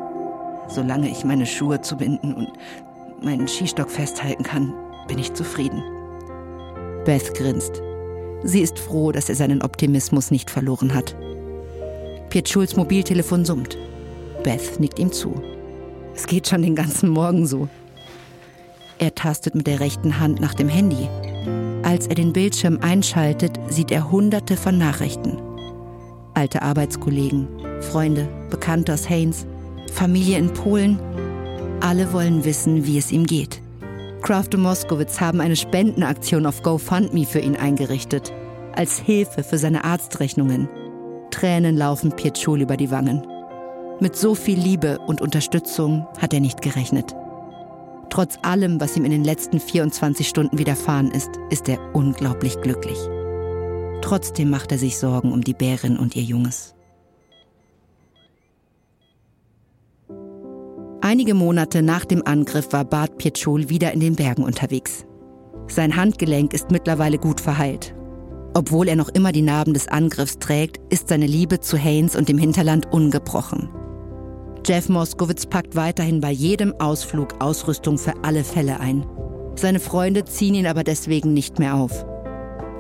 Solange 0.69 1.11
ich 1.11 1.25
meine 1.25 1.47
Schuhe 1.47 1.81
zubinden 1.81 2.35
und 2.35 2.53
meinen 3.23 3.49
Skistock 3.49 3.91
festhalten 3.91 4.45
kann, 4.45 4.73
bin 5.09 5.19
ich 5.19 5.35
zufrieden. 5.35 5.83
Beth 7.05 7.35
grinst. 7.35 7.83
Sie 8.45 8.61
ist 8.61 8.79
froh, 8.79 9.13
dass 9.13 9.29
er 9.29 9.35
seinen 9.35 9.63
Optimismus 9.63 10.31
nicht 10.31 10.51
verloren 10.51 10.95
hat. 10.95 11.17
Pietschuls 12.31 12.77
Mobiltelefon 12.77 13.45
summt. 13.45 13.77
Beth 14.45 14.79
nickt 14.79 14.99
ihm 14.99 15.13
zu. 15.13 15.35
Es 16.15 16.27
geht 16.27 16.49
schon 16.49 16.63
den 16.63 16.75
ganzen 16.75 17.09
Morgen 17.09 17.47
so. 17.47 17.69
Er 18.99 19.15
tastet 19.15 19.55
mit 19.55 19.67
der 19.67 19.81
rechten 19.81 20.21
Hand 20.21 20.41
nach 20.41 20.55
dem 20.55 20.69
Handy. 20.69 21.09
Als 21.83 22.07
er 22.07 22.15
den 22.15 22.33
Bildschirm 22.33 22.79
einschaltet, 22.81 23.59
sieht 23.69 23.91
er 23.91 24.11
hunderte 24.11 24.57
von 24.57 24.77
Nachrichten 24.77 25.39
alte 26.39 26.63
Arbeitskollegen, 26.63 27.49
Freunde, 27.81 28.29
Bekannte 28.49 28.95
aus 28.95 29.11
Haynes, 29.11 29.45
Familie 29.93 30.39
in 30.39 30.53
Polen. 30.53 30.99
Alle 31.81 32.13
wollen 32.13 32.45
wissen, 32.45 32.87
wie 32.87 32.97
es 32.97 33.11
ihm 33.11 33.27
geht. 33.27 33.61
Kraft 34.23 34.55
und 34.55 34.63
Moskowitz 34.63 35.21
haben 35.21 35.41
eine 35.41 35.57
Spendenaktion 35.57 36.47
auf 36.47 36.63
GoFundMe 36.63 37.25
für 37.25 37.41
ihn 37.41 37.57
eingerichtet, 37.57 38.33
als 38.75 38.99
Hilfe 38.99 39.43
für 39.43 39.59
seine 39.59 39.85
Arztrechnungen. 39.85 40.69
Tränen 41.31 41.77
laufen 41.77 42.13
Pietschul 42.13 42.61
über 42.61 42.77
die 42.77 42.91
Wangen. 42.91 43.27
Mit 44.01 44.17
so 44.17 44.35
viel 44.35 44.59
Liebe 44.59 44.99
und 45.07 45.21
Unterstützung 45.21 46.07
hat 46.19 46.33
er 46.33 46.41
nicht 46.41 46.63
gerechnet. 46.63 47.15
Trotz 48.11 48.39
allem, 48.43 48.81
was 48.81 48.97
ihm 48.97 49.05
in 49.05 49.11
den 49.11 49.25
letzten 49.25 49.61
24 49.61 50.29
Stunden 50.29 50.59
widerfahren 50.59 51.11
ist, 51.11 51.31
ist 51.51 51.69
er 51.69 51.79
unglaublich 51.95 52.61
glücklich. 52.61 52.99
Trotzdem 54.01 54.51
macht 54.51 54.73
er 54.73 54.79
sich 54.79 54.99
Sorgen 54.99 55.33
um 55.33 55.43
die 55.43 55.55
Bärin 55.55 55.99
und 55.99 56.17
ihr 56.17 56.23
Junges. 56.23 56.78
Einige 61.01 61.35
Monate 61.35 61.83
nach 61.83 62.05
dem 62.05 62.27
Angriff 62.27 62.73
war 62.73 62.85
Bart 62.85 63.19
Pietschul 63.19 63.69
wieder 63.69 63.93
in 63.93 64.01
den 64.01 64.17
Bergen 64.17 64.43
unterwegs. 64.43 65.07
Sein 65.69 65.95
Handgelenk 65.95 66.53
ist 66.53 66.73
mittlerweile 66.73 67.19
gut 67.19 67.41
verheilt. 67.41 67.95
Obwohl 68.55 68.89
er 68.89 68.97
noch 68.97 69.09
immer 69.11 69.31
die 69.31 69.43
Narben 69.43 69.75
des 69.75 69.87
Angriffs 69.87 70.41
trägt, 70.41 70.81
ist 70.93 71.09
seine 71.09 71.27
Liebe 71.27 71.61
zu 71.61 71.77
Haynes 71.77 72.17
und 72.17 72.29
dem 72.29 72.39
Hinterland 72.39 72.93
ungebrochen. 72.93 73.69
Jeff 74.67 74.89
Moskowitz 74.89 75.47
packt 75.47 75.77
weiterhin 75.77 76.21
bei 76.21 76.33
jedem 76.33 76.75
Ausflug 76.81 77.41
Ausrüstung 77.41 77.97
für 77.97 78.15
alle 78.25 78.43
Fälle 78.43 78.81
ein. 78.81 79.07
Seine 79.55 79.79
Freunde 79.79 80.25
ziehen 80.25 80.55
ihn 80.55 80.67
aber 80.67 80.83
deswegen 80.83 81.33
nicht 81.33 81.61
mehr 81.61 81.77
auf. 81.77 82.05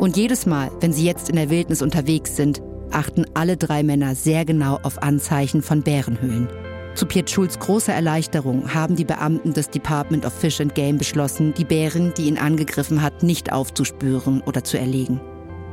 Und 0.00 0.16
jedes 0.16 0.44
Mal, 0.44 0.70
wenn 0.80 0.92
sie 0.92 1.04
jetzt 1.04 1.28
in 1.28 1.36
der 1.36 1.50
Wildnis 1.50 1.82
unterwegs 1.82 2.34
sind, 2.34 2.62
achten 2.90 3.26
alle 3.34 3.56
drei 3.56 3.84
Männer 3.84 4.16
sehr 4.16 4.44
genau 4.44 4.80
auf 4.82 5.02
Anzeichen 5.02 5.62
von 5.62 5.82
Bärenhöhlen. 5.82 6.48
Zu 6.94 7.06
Piet 7.06 7.30
Schulz 7.30 7.58
großer 7.58 7.92
Erleichterung 7.92 8.74
haben 8.74 8.96
die 8.96 9.04
Beamten 9.04 9.52
des 9.52 9.70
Department 9.70 10.26
of 10.26 10.32
Fish 10.32 10.60
and 10.60 10.74
Game 10.74 10.98
beschlossen, 10.98 11.54
die 11.54 11.64
Bären, 11.64 12.12
die 12.16 12.26
ihn 12.26 12.38
angegriffen 12.38 13.02
hat, 13.02 13.22
nicht 13.22 13.52
aufzuspüren 13.52 14.42
oder 14.42 14.64
zu 14.64 14.78
erlegen. 14.78 15.20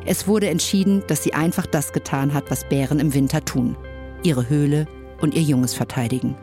Es 0.05 0.27
wurde 0.27 0.49
entschieden, 0.49 1.03
dass 1.07 1.23
sie 1.23 1.33
einfach 1.33 1.65
das 1.65 1.91
getan 1.91 2.33
hat, 2.33 2.51
was 2.51 2.69
Bären 2.69 2.99
im 2.99 3.13
Winter 3.13 3.43
tun. 3.43 3.75
Ihre 4.21 4.49
Höhle 4.49 4.85
und 5.19 5.33
ihr 5.33 5.41
Junges 5.41 5.73
verteidigen. 5.73 6.35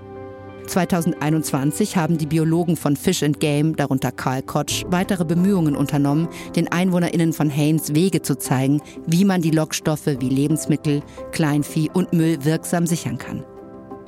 2021 0.66 1.96
haben 1.96 2.18
die 2.18 2.26
Biologen 2.26 2.76
von 2.76 2.96
Fish 2.96 3.22
and 3.22 3.40
Game, 3.40 3.76
darunter 3.76 4.12
Karl 4.12 4.42
Kotsch, 4.42 4.84
weitere 4.88 5.24
Bemühungen 5.24 5.76
unternommen, 5.76 6.28
den 6.56 6.70
EinwohnerInnen 6.70 7.32
von 7.32 7.50
Haynes 7.50 7.94
Wege 7.94 8.22
zu 8.22 8.38
zeigen, 8.38 8.80
wie 9.06 9.24
man 9.24 9.42
die 9.42 9.50
Lockstoffe 9.50 10.06
wie 10.06 10.28
Lebensmittel, 10.28 11.02
Kleinvieh 11.32 11.90
und 11.92 12.12
Müll 12.12 12.44
wirksam 12.44 12.86
sichern 12.86 13.18
kann. 13.18 13.44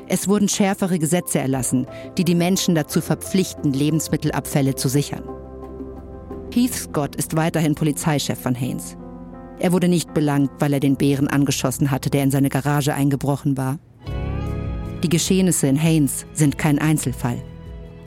Es 0.08 0.28
wurden 0.28 0.48
schärfere 0.48 0.98
Gesetze 0.98 1.38
erlassen, 1.38 1.86
die 2.18 2.24
die 2.24 2.34
Menschen 2.34 2.74
dazu 2.74 3.00
verpflichten, 3.00 3.72
Lebensmittelabfälle 3.72 4.74
zu 4.74 4.88
sichern. 4.88 5.24
Heath 6.52 6.74
Scott 6.74 7.16
ist 7.16 7.36
weiterhin 7.36 7.74
Polizeichef 7.74 8.38
von 8.38 8.54
Haynes. 8.54 8.96
Er 9.58 9.72
wurde 9.72 9.88
nicht 9.88 10.12
belangt, 10.14 10.50
weil 10.58 10.72
er 10.72 10.80
den 10.80 10.96
Bären 10.96 11.28
angeschossen 11.28 11.90
hatte, 11.90 12.10
der 12.10 12.24
in 12.24 12.30
seine 12.30 12.48
Garage 12.48 12.94
eingebrochen 12.94 13.56
war. 13.56 13.78
Die 15.02 15.08
Geschehnisse 15.08 15.66
in 15.66 15.76
Haynes 15.76 16.26
sind 16.32 16.58
kein 16.58 16.78
Einzelfall. 16.78 17.42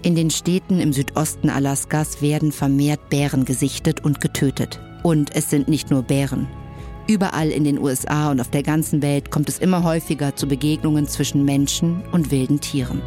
In 0.04 0.16
den 0.16 0.30
Städten 0.30 0.80
im 0.80 0.93
Südosten 0.93 1.50
Alaskas 1.50 2.22
werden 2.22 2.52
vermehrt 2.52 3.10
Bären 3.10 3.45
gesichtet 3.45 4.04
und 4.04 4.22
getötet. 4.22 4.80
Und 5.04 5.36
es 5.36 5.50
sind 5.50 5.68
nicht 5.68 5.91
nur 5.91 6.04
Bären. 6.04 6.48
Überall 7.08 7.49
in 7.49 7.64
den 7.64 7.80
USA 7.80 8.32
und 8.32 8.41
auf 8.41 8.49
der 8.49 8.64
ganzen 8.64 9.01
Welt 9.01 9.32
kommt 9.32 9.47
es 9.47 9.60
immer 9.60 9.84
häufiger 9.84 10.36
zu 10.36 10.45
Begegnungen 10.45 11.08
zwischen 11.08 11.45
Menschen 11.45 12.03
und 12.12 12.32
wilden 12.32 12.60
Tieren. 12.60 13.01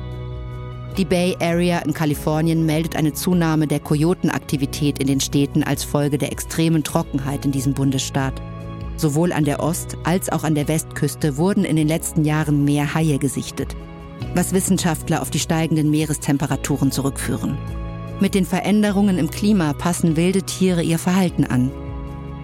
Die 0.96 1.04
Bay 1.04 1.36
Area 1.38 1.80
in 1.80 1.92
Kalifornien 1.92 2.64
meldet 2.66 2.96
eine 2.96 3.12
Zunahme 3.12 3.66
der 3.66 3.78
Kojotenaktivität 3.78 4.98
in 4.98 5.06
den 5.06 5.20
Städten 5.20 5.62
als 5.62 5.84
Folge 5.84 6.18
der 6.18 6.32
extremen 6.32 6.82
Trockenheit 6.82 7.44
in 7.44 7.52
diesem 7.52 7.74
Bundesstaat. 7.74 8.40
Sowohl 8.96 9.32
an 9.32 9.44
der 9.44 9.62
Ost- 9.62 9.96
als 10.04 10.30
auch 10.30 10.44
an 10.44 10.54
der 10.54 10.66
Westküste 10.66 11.36
wurden 11.36 11.64
in 11.64 11.76
den 11.76 11.88
letzten 11.88 12.24
Jahren 12.24 12.64
mehr 12.64 12.94
Haie 12.94 13.18
gesichtet, 13.18 13.76
was 14.34 14.52
Wissenschaftler 14.52 15.22
auf 15.22 15.30
die 15.30 15.38
steigenden 15.38 15.90
Meerestemperaturen 15.90 16.90
zurückführen. 16.90 17.56
Mit 18.18 18.34
den 18.34 18.44
Veränderungen 18.44 19.18
im 19.18 19.30
Klima 19.30 19.72
passen 19.74 20.16
wilde 20.16 20.42
Tiere 20.42 20.82
ihr 20.82 20.98
Verhalten 20.98 21.44
an. 21.44 21.70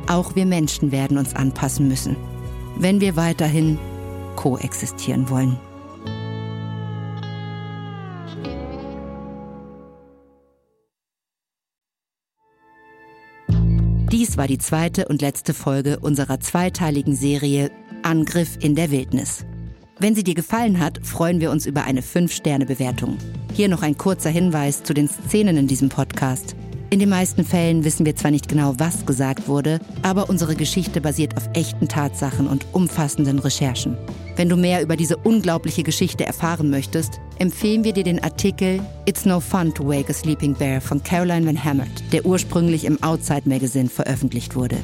Auch 0.07 0.37
wir 0.37 0.47
Menschen 0.47 0.93
werden 0.93 1.19
uns 1.19 1.35
anpassen 1.35 1.89
müssen, 1.89 2.17
wenn 2.79 3.01
wir 3.01 3.17
weiterhin 3.17 3.79
koexistieren 4.37 5.29
wollen. 5.31 5.59
Dies 14.13 14.39
war 14.39 14.47
die 14.47 14.59
zweite 14.59 15.09
und 15.09 15.21
letzte 15.21 15.53
Folge 15.53 15.99
unserer 15.99 16.41
zweiteiligen 16.41 17.17
Serie 17.17 17.71
Angriff 18.03 18.57
in 18.61 18.75
der 18.75 18.91
Wildnis. 18.91 19.45
Wenn 19.99 20.15
sie 20.15 20.23
dir 20.23 20.35
gefallen 20.35 20.79
hat, 20.79 21.05
freuen 21.05 21.41
wir 21.41 21.51
uns 21.51 21.67
über 21.67 21.85
eine 21.85 22.03
5-Sterne-Bewertung. 22.03 23.19
Hier 23.53 23.69
noch 23.69 23.83
ein 23.83 23.99
kurzer 23.99 24.31
Hinweis 24.31 24.83
zu 24.83 24.95
den 24.95 25.09
Szenen 25.09 25.57
in 25.57 25.67
diesem 25.67 25.89
Podcast. 25.89 26.55
In 26.89 27.01
den 27.01 27.09
meisten 27.09 27.45
Fällen 27.45 27.85
wissen 27.85 28.07
wir 28.07 28.15
zwar 28.15 28.31
nicht 28.31 28.49
genau, 28.49 28.75
was 28.79 29.05
gesagt 29.05 29.49
wurde, 29.49 29.81
aber 30.03 30.29
unsere 30.29 30.55
Geschichte 30.55 31.01
basiert 31.01 31.37
auf 31.37 31.49
echten 31.53 31.89
Tatsachen 31.89 32.47
und 32.47 32.65
umfassenden 32.73 33.41
Recherchen. 33.41 33.99
Wenn 34.37 34.49
du 34.49 34.57
mehr 34.57 34.83
über 34.83 34.97
diese 34.97 35.17
unglaubliche 35.17 35.83
Geschichte 35.83 36.25
erfahren 36.25 36.71
möchtest, 36.71 37.21
empfehlen 37.39 37.83
wir 37.83 37.93
dir 37.93 38.05
den 38.05 38.23
Artikel 38.23 38.81
It's 39.05 39.25
No 39.25 39.41
Fun 39.41 39.75
to 39.75 39.87
Wake 39.87 40.11
a 40.11 40.13
Sleeping 40.13 40.55
Bear 40.55 40.81
von 40.81 41.03
Caroline 41.03 41.45
Van 41.45 41.63
Hammert, 41.63 42.13
der 42.13 42.25
ursprünglich 42.25 42.85
im 42.85 43.03
Outside 43.03 43.49
Magazine 43.49 43.89
veröffentlicht 43.89 44.55
wurde. 44.55 44.77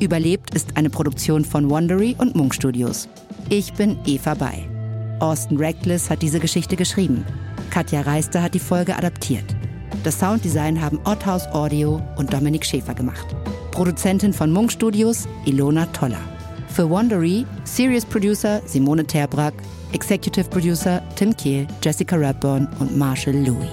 Überlebt 0.00 0.54
ist 0.54 0.76
eine 0.76 0.90
Produktion 0.90 1.44
von 1.44 1.70
Wondery 1.70 2.16
und 2.18 2.34
Munk 2.34 2.54
Studios. 2.54 3.08
Ich 3.50 3.72
bin 3.72 3.96
Eva 4.04 4.34
Bay. 4.34 4.68
Austin 5.20 5.58
Reckless 5.58 6.10
hat 6.10 6.22
diese 6.22 6.40
Geschichte 6.40 6.74
geschrieben. 6.74 7.24
Katja 7.70 8.00
Reister 8.02 8.42
hat 8.42 8.54
die 8.54 8.58
Folge 8.58 8.96
adaptiert. 8.96 9.55
Das 10.02 10.18
Sounddesign 10.18 10.80
haben 10.80 11.00
Otthaus 11.04 11.46
Audio 11.48 12.00
und 12.16 12.32
Dominik 12.32 12.64
Schäfer 12.64 12.94
gemacht. 12.94 13.26
Produzentin 13.70 14.32
von 14.32 14.52
Munk 14.52 14.72
Studios, 14.72 15.26
Ilona 15.44 15.86
Toller. 15.86 16.20
Für 16.68 16.88
Wondery, 16.88 17.44
Serious 17.64 18.04
Producer 18.04 18.60
Simone 18.66 19.06
Terbrack, 19.06 19.54
Executive 19.92 20.48
Producer 20.48 21.02
Tim 21.16 21.36
Kehl, 21.36 21.66
Jessica 21.82 22.16
Radburn 22.16 22.68
und 22.78 22.96
Marshall 22.96 23.36
Louis. 23.36 23.68